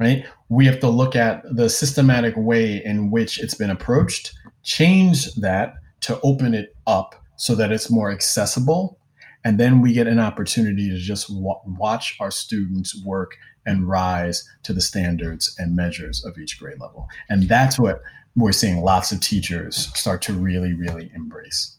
Right? 0.00 0.26
We 0.48 0.66
have 0.66 0.80
to 0.80 0.88
look 0.88 1.14
at 1.14 1.44
the 1.54 1.70
systematic 1.70 2.34
way 2.36 2.84
in 2.84 3.10
which 3.12 3.38
it's 3.38 3.54
been 3.54 3.70
approached, 3.70 4.34
change 4.64 5.32
that 5.36 5.74
to 6.02 6.20
open 6.22 6.54
it 6.54 6.76
up 6.86 7.14
so 7.36 7.54
that 7.54 7.72
it's 7.72 7.90
more 7.90 8.10
accessible 8.10 8.98
And 9.44 9.58
then 9.58 9.80
we 9.80 9.92
get 9.92 10.06
an 10.06 10.18
opportunity 10.18 10.88
to 10.90 10.98
just 10.98 11.28
w- 11.28 11.54
watch 11.66 12.16
our 12.20 12.30
students 12.30 13.00
work 13.04 13.36
and 13.66 13.88
rise 13.88 14.44
to 14.64 14.72
the 14.72 14.80
standards 14.80 15.54
and 15.58 15.74
measures 15.76 16.24
of 16.24 16.38
each 16.38 16.58
grade 16.58 16.80
level. 16.80 17.08
And 17.28 17.48
that's 17.48 17.78
what 17.78 18.00
we're 18.36 18.52
seeing 18.52 18.80
lots 18.80 19.12
of 19.12 19.20
teachers 19.20 19.90
start 19.98 20.22
to 20.22 20.32
really, 20.32 20.72
really 20.74 21.10
embrace. 21.14 21.76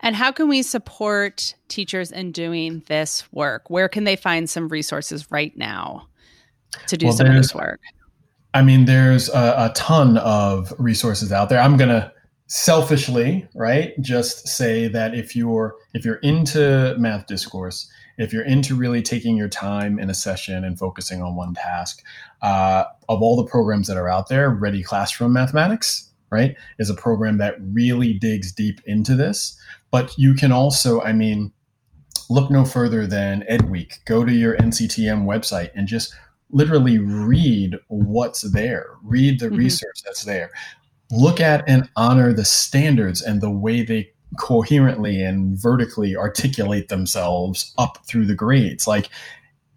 And 0.00 0.16
how 0.16 0.32
can 0.32 0.48
we 0.48 0.62
support 0.62 1.54
teachers 1.68 2.10
in 2.10 2.32
doing 2.32 2.82
this 2.86 3.30
work? 3.32 3.68
Where 3.68 3.88
can 3.88 4.04
they 4.04 4.16
find 4.16 4.48
some 4.48 4.68
resources 4.68 5.30
right 5.30 5.56
now 5.56 6.08
to 6.86 6.96
do 6.96 7.06
well, 7.06 7.16
some 7.16 7.26
of 7.26 7.34
this 7.34 7.54
work? 7.54 7.80
I 8.54 8.62
mean, 8.62 8.86
there's 8.86 9.28
a, 9.28 9.70
a 9.70 9.72
ton 9.74 10.16
of 10.18 10.72
resources 10.78 11.32
out 11.32 11.50
there. 11.50 11.60
I'm 11.60 11.76
going 11.76 11.90
to 11.90 12.10
selfishly, 12.50 13.46
right, 13.54 13.94
just 14.00 14.48
say 14.48 14.88
that 14.88 15.14
if 15.14 15.36
you're 15.36 15.76
if 15.94 16.04
you're 16.04 16.16
into 16.16 16.96
math 16.98 17.28
discourse, 17.28 17.88
if 18.18 18.32
you're 18.32 18.44
into 18.44 18.74
really 18.74 19.02
taking 19.02 19.36
your 19.36 19.48
time 19.48 20.00
in 20.00 20.10
a 20.10 20.14
session 20.14 20.64
and 20.64 20.76
focusing 20.76 21.22
on 21.22 21.36
one 21.36 21.54
task, 21.54 22.02
uh, 22.42 22.84
of 23.08 23.22
all 23.22 23.36
the 23.36 23.48
programs 23.48 23.86
that 23.86 23.96
are 23.96 24.08
out 24.08 24.28
there, 24.28 24.50
Ready 24.50 24.82
Classroom 24.82 25.32
Mathematics, 25.32 26.10
right, 26.30 26.56
is 26.80 26.90
a 26.90 26.94
program 26.94 27.38
that 27.38 27.54
really 27.60 28.14
digs 28.14 28.50
deep 28.50 28.80
into 28.84 29.14
this. 29.14 29.56
But 29.92 30.18
you 30.18 30.34
can 30.34 30.50
also, 30.50 31.00
I 31.00 31.12
mean, 31.12 31.52
look 32.28 32.50
no 32.50 32.64
further 32.64 33.06
than 33.06 33.44
EdWeek. 33.48 34.04
Go 34.06 34.24
to 34.24 34.32
your 34.32 34.56
NCTM 34.56 35.24
website 35.24 35.70
and 35.76 35.86
just 35.86 36.12
literally 36.52 36.98
read 36.98 37.76
what's 37.88 38.42
there, 38.42 38.88
read 39.04 39.38
the 39.38 39.46
mm-hmm. 39.46 39.56
research 39.56 40.02
that's 40.04 40.24
there. 40.24 40.50
Look 41.10 41.40
at 41.40 41.64
and 41.66 41.88
honor 41.96 42.32
the 42.32 42.44
standards 42.44 43.22
and 43.22 43.40
the 43.40 43.50
way 43.50 43.82
they 43.82 44.12
coherently 44.38 45.22
and 45.22 45.60
vertically 45.60 46.16
articulate 46.16 46.88
themselves 46.88 47.74
up 47.78 47.98
through 48.06 48.26
the 48.26 48.34
grades. 48.34 48.86
Like 48.86 49.10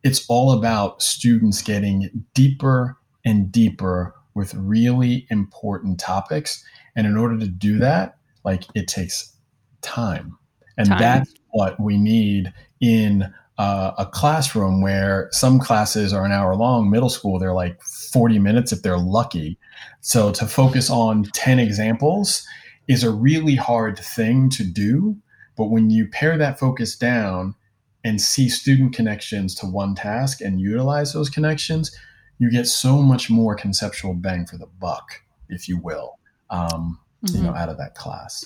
it's 0.04 0.26
all 0.28 0.52
about 0.52 1.02
students 1.02 1.62
getting 1.62 2.26
deeper 2.34 2.98
and 3.26 3.52
deeper 3.52 4.14
with 4.36 4.54
really 4.54 5.26
important 5.30 6.00
topics. 6.00 6.64
And 6.96 7.08
in 7.08 7.18
order 7.18 7.38
to 7.40 7.48
do 7.48 7.80
that, 7.80 8.18
like 8.44 8.66
it 8.76 8.88
takes 8.88 9.36
time. 9.82 10.38
And 10.78 10.90
time. 10.90 11.00
that's 11.00 11.34
what 11.52 11.80
we 11.80 11.98
need 11.98 12.54
in 12.82 13.34
uh, 13.58 13.92
a 13.98 14.06
classroom 14.06 14.82
where 14.82 15.30
some 15.32 15.60
classes 15.60 16.14
are 16.14 16.26
an 16.26 16.32
hour 16.32 16.56
long. 16.56 16.90
Middle 16.90 17.10
school, 17.10 17.40
they're 17.40 17.54
like 17.54 17.82
40 17.84 18.40
minutes 18.40 18.72
if 18.72 18.82
they're 18.82 18.98
lucky. 18.98 19.58
So 20.02 20.32
to 20.32 20.48
focus 20.48 20.90
on 20.90 21.26
10 21.34 21.60
examples 21.60 22.46
is 22.88 23.04
a 23.04 23.12
really 23.12 23.56
hard 23.56 24.00
thing 24.00 24.50
to 24.52 24.64
do. 24.64 25.16
But 25.56 25.66
when 25.66 25.90
you 25.90 26.08
pare 26.08 26.38
that 26.38 26.60
focus 26.60 26.96
down 26.96 27.56
and 28.04 28.20
see 28.20 28.50
student 28.50 28.94
connections 28.94 29.56
to 29.56 29.66
one 29.66 29.96
task 29.96 30.42
and 30.42 30.60
utilize 30.60 31.14
those 31.14 31.30
connections, 31.30 31.96
you 32.40 32.50
get 32.50 32.68
so 32.68 33.02
much 33.02 33.30
more 33.30 33.56
conceptual 33.56 34.14
bang 34.14 34.46
for 34.46 34.58
the 34.58 34.66
buck, 34.66 35.22
if 35.50 35.70
you 35.70 35.78
will, 35.78 36.18
um, 36.50 37.00
mm-hmm. 37.24 37.38
you 37.38 37.44
know, 37.44 37.56
out 37.56 37.70
of 37.70 37.78
that 37.78 37.96
class. 37.96 38.46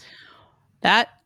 That 0.82 1.17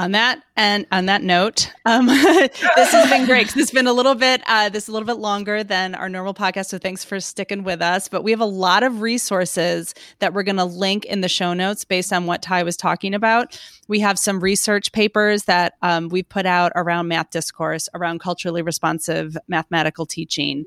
on 0.00 0.12
that 0.12 0.42
and 0.56 0.86
on 0.90 1.04
that 1.06 1.22
note 1.22 1.70
um, 1.84 2.06
this 2.06 2.90
has 2.90 3.10
been 3.10 3.26
great 3.26 3.46
because 3.46 3.60
it's 3.60 3.70
been 3.70 3.86
a 3.86 3.92
little 3.92 4.14
bit 4.14 4.42
uh, 4.46 4.70
this 4.70 4.88
a 4.88 4.92
little 4.92 5.06
bit 5.06 5.18
longer 5.18 5.62
than 5.62 5.94
our 5.94 6.08
normal 6.08 6.32
podcast 6.32 6.66
so 6.66 6.78
thanks 6.78 7.04
for 7.04 7.20
sticking 7.20 7.64
with 7.64 7.82
us 7.82 8.08
but 8.08 8.24
we 8.24 8.30
have 8.30 8.40
a 8.40 8.46
lot 8.46 8.82
of 8.82 9.02
resources 9.02 9.94
that 10.20 10.32
we're 10.32 10.42
going 10.42 10.56
to 10.56 10.64
link 10.64 11.04
in 11.04 11.20
the 11.20 11.28
show 11.28 11.52
notes 11.52 11.84
based 11.84 12.14
on 12.14 12.24
what 12.24 12.40
ty 12.40 12.62
was 12.62 12.78
talking 12.78 13.12
about 13.12 13.60
we 13.88 14.00
have 14.00 14.18
some 14.18 14.40
research 14.40 14.90
papers 14.92 15.44
that 15.44 15.74
um, 15.82 16.08
we've 16.08 16.28
put 16.30 16.46
out 16.46 16.72
around 16.76 17.06
math 17.06 17.28
discourse 17.28 17.86
around 17.92 18.20
culturally 18.20 18.62
responsive 18.62 19.36
mathematical 19.48 20.06
teaching 20.06 20.64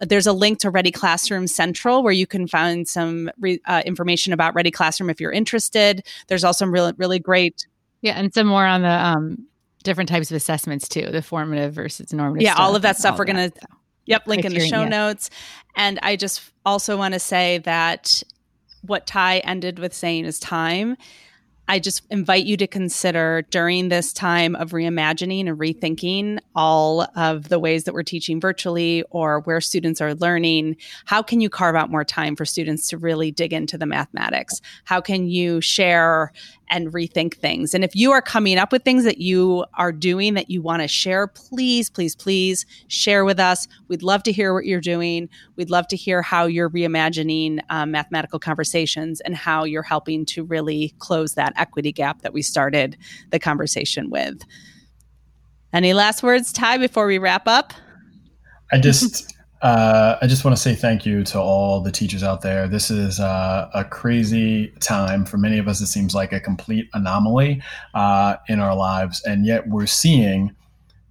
there's 0.00 0.26
a 0.26 0.32
link 0.32 0.58
to 0.58 0.70
Ready 0.70 0.90
Classroom 0.90 1.46
Central 1.46 2.02
where 2.02 2.12
you 2.12 2.26
can 2.26 2.48
find 2.48 2.86
some 2.86 3.30
re, 3.38 3.60
uh, 3.66 3.82
information 3.86 4.32
about 4.32 4.52
Ready 4.52 4.72
Classroom 4.72 5.08
if 5.08 5.20
you're 5.20 5.30
interested. 5.30 6.04
There's 6.26 6.42
also 6.42 6.66
really, 6.66 6.92
really 6.98 7.20
great 7.20 7.64
yeah, 8.04 8.18
and 8.18 8.32
some 8.34 8.46
more 8.46 8.66
on 8.66 8.82
the 8.82 8.88
um, 8.88 9.46
different 9.82 10.10
types 10.10 10.30
of 10.30 10.36
assessments 10.36 10.88
too, 10.88 11.10
the 11.10 11.22
formative 11.22 11.72
versus 11.72 12.12
normative. 12.12 12.42
Yeah, 12.42 12.54
all 12.54 12.76
of 12.76 12.82
that 12.82 12.98
stuff 12.98 13.18
we're 13.18 13.24
gonna. 13.24 13.50
Yep, 14.04 14.26
link 14.26 14.44
in 14.44 14.52
the 14.52 14.60
show 14.60 14.86
notes. 14.86 15.30
And 15.74 15.98
I 16.02 16.16
just 16.16 16.42
also 16.66 16.98
want 16.98 17.14
to 17.14 17.20
say 17.20 17.58
that 17.64 18.22
what 18.82 19.06
Ty 19.06 19.38
ended 19.38 19.78
with 19.78 19.94
saying 19.94 20.26
is 20.26 20.38
time. 20.38 20.98
I 21.66 21.78
just 21.78 22.02
invite 22.10 22.44
you 22.44 22.58
to 22.58 22.66
consider 22.66 23.46
during 23.48 23.88
this 23.88 24.12
time 24.12 24.54
of 24.54 24.72
reimagining 24.72 25.48
and 25.48 25.58
rethinking 25.58 26.38
all 26.54 27.06
of 27.16 27.48
the 27.48 27.58
ways 27.58 27.84
that 27.84 27.94
we're 27.94 28.02
teaching 28.02 28.38
virtually 28.38 29.02
or 29.10 29.40
where 29.40 29.62
students 29.62 30.02
are 30.02 30.14
learning. 30.14 30.76
How 31.06 31.22
can 31.22 31.40
you 31.40 31.48
carve 31.48 31.74
out 31.74 31.90
more 31.90 32.04
time 32.04 32.36
for 32.36 32.44
students 32.44 32.86
to 32.88 32.98
really 32.98 33.30
dig 33.30 33.54
into 33.54 33.78
the 33.78 33.86
mathematics? 33.86 34.60
How 34.84 35.00
can 35.00 35.26
you 35.26 35.62
share 35.62 36.32
and 36.70 36.92
rethink 36.92 37.34
things. 37.34 37.74
And 37.74 37.84
if 37.84 37.94
you 37.94 38.12
are 38.12 38.22
coming 38.22 38.58
up 38.58 38.72
with 38.72 38.82
things 38.82 39.04
that 39.04 39.18
you 39.18 39.64
are 39.74 39.92
doing 39.92 40.34
that 40.34 40.50
you 40.50 40.62
want 40.62 40.82
to 40.82 40.88
share, 40.88 41.26
please, 41.26 41.90
please, 41.90 42.16
please 42.16 42.66
share 42.88 43.24
with 43.24 43.38
us. 43.38 43.68
We'd 43.88 44.02
love 44.02 44.22
to 44.24 44.32
hear 44.32 44.54
what 44.54 44.64
you're 44.64 44.80
doing. 44.80 45.28
We'd 45.56 45.70
love 45.70 45.88
to 45.88 45.96
hear 45.96 46.22
how 46.22 46.46
you're 46.46 46.70
reimagining 46.70 47.60
um, 47.70 47.90
mathematical 47.90 48.38
conversations 48.38 49.20
and 49.20 49.34
how 49.34 49.64
you're 49.64 49.82
helping 49.82 50.24
to 50.26 50.44
really 50.44 50.94
close 50.98 51.34
that 51.34 51.52
equity 51.56 51.92
gap 51.92 52.22
that 52.22 52.32
we 52.32 52.42
started 52.42 52.96
the 53.30 53.38
conversation 53.38 54.10
with. 54.10 54.42
Any 55.72 55.92
last 55.92 56.22
words, 56.22 56.52
Ty, 56.52 56.78
before 56.78 57.06
we 57.06 57.18
wrap 57.18 57.48
up? 57.48 57.72
I 58.72 58.78
just 58.78 59.33
uh, 59.64 60.18
I 60.20 60.26
just 60.26 60.44
want 60.44 60.54
to 60.54 60.62
say 60.62 60.74
thank 60.74 61.06
you 61.06 61.24
to 61.24 61.40
all 61.40 61.80
the 61.80 61.90
teachers 61.90 62.22
out 62.22 62.42
there. 62.42 62.68
This 62.68 62.90
is 62.90 63.18
uh, 63.18 63.70
a 63.72 63.82
crazy 63.82 64.68
time 64.80 65.24
for 65.24 65.38
many 65.38 65.56
of 65.56 65.68
us. 65.68 65.80
It 65.80 65.86
seems 65.86 66.14
like 66.14 66.34
a 66.34 66.40
complete 66.40 66.90
anomaly 66.92 67.62
uh, 67.94 68.36
in 68.46 68.60
our 68.60 68.76
lives, 68.76 69.22
and 69.24 69.46
yet 69.46 69.66
we're 69.66 69.86
seeing 69.86 70.54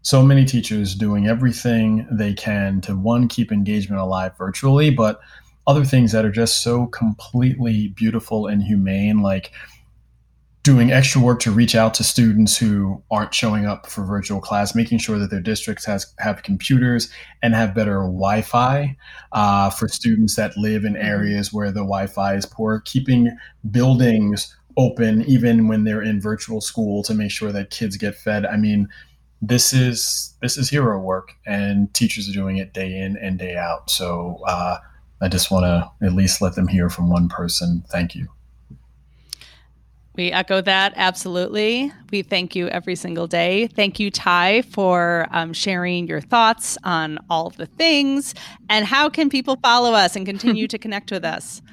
so 0.04 0.22
many 0.22 0.46
teachers 0.46 0.94
doing 0.94 1.26
everything 1.26 2.06
they 2.12 2.32
can 2.32 2.80
to 2.82 2.96
one 2.96 3.28
keep 3.28 3.52
engagement 3.52 4.00
alive 4.00 4.38
virtually, 4.38 4.92
but 4.92 5.20
other 5.66 5.84
things 5.84 6.12
that 6.12 6.24
are 6.24 6.32
just 6.32 6.62
so 6.62 6.86
completely 6.86 7.88
beautiful 7.88 8.46
and 8.46 8.62
humane, 8.62 9.24
like 9.24 9.52
doing 10.64 10.92
extra 10.92 11.22
work 11.22 11.42
to 11.42 11.52
reach 11.52 11.76
out 11.76 11.94
to 11.94 12.04
students 12.04 12.58
who 12.58 13.04
aren't 13.12 13.34
showing 13.34 13.66
up 13.66 13.86
for 13.86 14.06
virtual 14.06 14.40
class, 14.40 14.74
making 14.74 14.98
sure 14.98 15.20
that 15.20 15.30
their 15.30 15.42
districts 15.42 15.84
has 15.86 16.14
have 16.20 16.42
computers 16.44 17.12
and 17.42 17.54
have 17.54 17.76
better 17.76 18.00
Wi-Fi 18.00 18.96
uh, 19.34 19.70
for 19.70 19.90
students 19.90 20.36
that 20.38 20.56
live 20.58 20.86
in 20.86 20.94
mm-hmm. 20.94 21.06
areas 21.06 21.52
where 21.52 21.68
the 21.68 21.82
Wi-Fi 21.82 22.36
is 22.36 22.46
poor, 22.46 22.82
keeping 22.86 23.38
buildings 23.70 24.56
open 24.78 25.22
even 25.24 25.68
when 25.68 25.84
they're 25.84 26.02
in 26.02 26.20
virtual 26.20 26.60
school 26.60 27.04
to 27.04 27.14
make 27.14 27.30
sure 27.30 27.52
that 27.52 27.70
kids 27.70 27.98
get 27.98 28.16
fed. 28.16 28.46
I 28.46 28.58
mean, 28.58 28.88
this 29.42 29.74
is 29.74 30.34
this 30.42 30.58
is 30.58 30.70
hero 30.70 30.98
work, 30.98 31.34
and 31.46 31.94
teachers 31.94 32.30
are 32.30 32.34
doing 32.34 32.58
it 32.58 32.74
day 32.74 32.98
in 32.98 33.18
and 33.18 33.38
day 33.38 33.58
out. 33.58 33.90
So 33.90 34.42
uh, 34.48 34.78
I 35.22 35.28
just 35.28 35.52
want 35.52 35.66
to 35.66 36.06
at 36.06 36.14
least 36.14 36.42
let 36.42 36.56
them 36.56 36.70
hear 36.70 36.90
from 36.90 37.10
one 37.10 37.28
person. 37.28 37.84
Thank 37.90 38.16
you. 38.16 38.30
We 40.16 40.32
echo 40.32 40.62
that 40.62 40.94
absolutely. 40.96 41.92
We 42.12 42.22
thank 42.22 42.56
you 42.56 42.68
every 42.68 42.96
single 42.96 43.26
day. 43.26 43.68
Thank 43.68 44.00
you, 44.00 44.12
Ty, 44.12 44.62
for 44.62 45.28
um, 45.32 45.54
sharing 45.54 46.08
your 46.08 46.22
thoughts 46.22 46.78
on 46.84 47.18
all 47.32 47.50
the 47.50 47.66
things. 47.66 48.36
And 48.70 48.86
how 48.86 49.10
can 49.10 49.30
people 49.30 49.56
follow 49.56 49.94
us 49.94 50.16
and 50.16 50.26
continue 50.26 50.68
to 50.74 50.78
connect 50.78 51.10
with 51.12 51.26
us? 51.26 51.64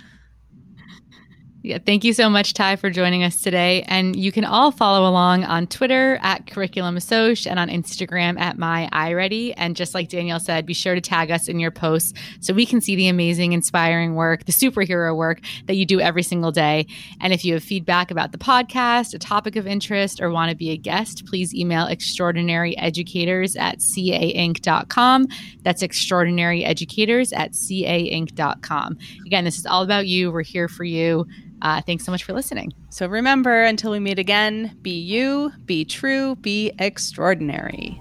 Yeah, 1.62 1.76
thank 1.76 2.04
you 2.04 2.14
so 2.14 2.30
much, 2.30 2.54
Ty, 2.54 2.76
for 2.76 2.88
joining 2.88 3.22
us 3.22 3.42
today. 3.42 3.82
And 3.82 4.16
you 4.16 4.32
can 4.32 4.46
all 4.46 4.72
follow 4.72 5.06
along 5.06 5.44
on 5.44 5.66
Twitter 5.66 6.18
at 6.22 6.46
Curriculum 6.46 6.96
Assoc 6.96 7.46
and 7.46 7.58
on 7.58 7.68
Instagram 7.68 8.40
at 8.40 8.56
My 8.56 8.88
iReady. 8.94 9.52
And 9.58 9.76
just 9.76 9.92
like 9.92 10.08
Danielle 10.08 10.40
said, 10.40 10.64
be 10.64 10.72
sure 10.72 10.94
to 10.94 11.02
tag 11.02 11.30
us 11.30 11.48
in 11.48 11.60
your 11.60 11.70
posts 11.70 12.14
so 12.40 12.54
we 12.54 12.64
can 12.64 12.80
see 12.80 12.96
the 12.96 13.08
amazing, 13.08 13.52
inspiring 13.52 14.14
work, 14.14 14.46
the 14.46 14.52
superhero 14.52 15.14
work 15.14 15.40
that 15.66 15.74
you 15.74 15.84
do 15.84 16.00
every 16.00 16.22
single 16.22 16.50
day. 16.50 16.86
And 17.20 17.30
if 17.34 17.44
you 17.44 17.52
have 17.52 17.62
feedback 17.62 18.10
about 18.10 18.32
the 18.32 18.38
podcast, 18.38 19.12
a 19.12 19.18
topic 19.18 19.56
of 19.56 19.66
interest, 19.66 20.22
or 20.22 20.30
want 20.30 20.48
to 20.48 20.56
be 20.56 20.70
a 20.70 20.78
guest, 20.78 21.26
please 21.26 21.54
email 21.54 21.84
extraordinaryeducators 21.84 23.60
at 23.60 23.80
cainc.com. 23.80 25.28
That's 25.62 25.82
extraordinaryeducators 25.82 27.36
at 27.36 27.52
cainc.com. 27.52 28.98
Again, 29.26 29.44
this 29.44 29.58
is 29.58 29.66
all 29.66 29.82
about 29.82 30.06
you. 30.06 30.32
We're 30.32 30.42
here 30.42 30.66
for 30.66 30.84
you. 30.84 31.26
Uh, 31.62 31.80
thanks 31.82 32.04
so 32.04 32.12
much 32.12 32.24
for 32.24 32.32
listening. 32.32 32.72
So 32.88 33.06
remember, 33.06 33.62
until 33.62 33.90
we 33.90 33.98
meet 33.98 34.18
again, 34.18 34.76
be 34.82 34.98
you, 34.98 35.52
be 35.64 35.84
true, 35.84 36.36
be 36.36 36.72
extraordinary. 36.78 38.00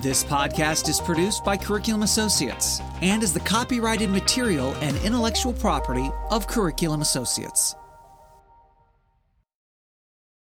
This 0.00 0.22
podcast 0.22 0.88
is 0.88 1.00
produced 1.00 1.44
by 1.44 1.56
Curriculum 1.56 2.02
Associates 2.02 2.80
and 3.02 3.20
is 3.22 3.34
the 3.34 3.40
copyrighted 3.40 4.10
material 4.10 4.72
and 4.80 4.96
intellectual 4.98 5.52
property 5.52 6.08
of 6.30 6.46
Curriculum 6.46 7.00
Associates. 7.00 7.74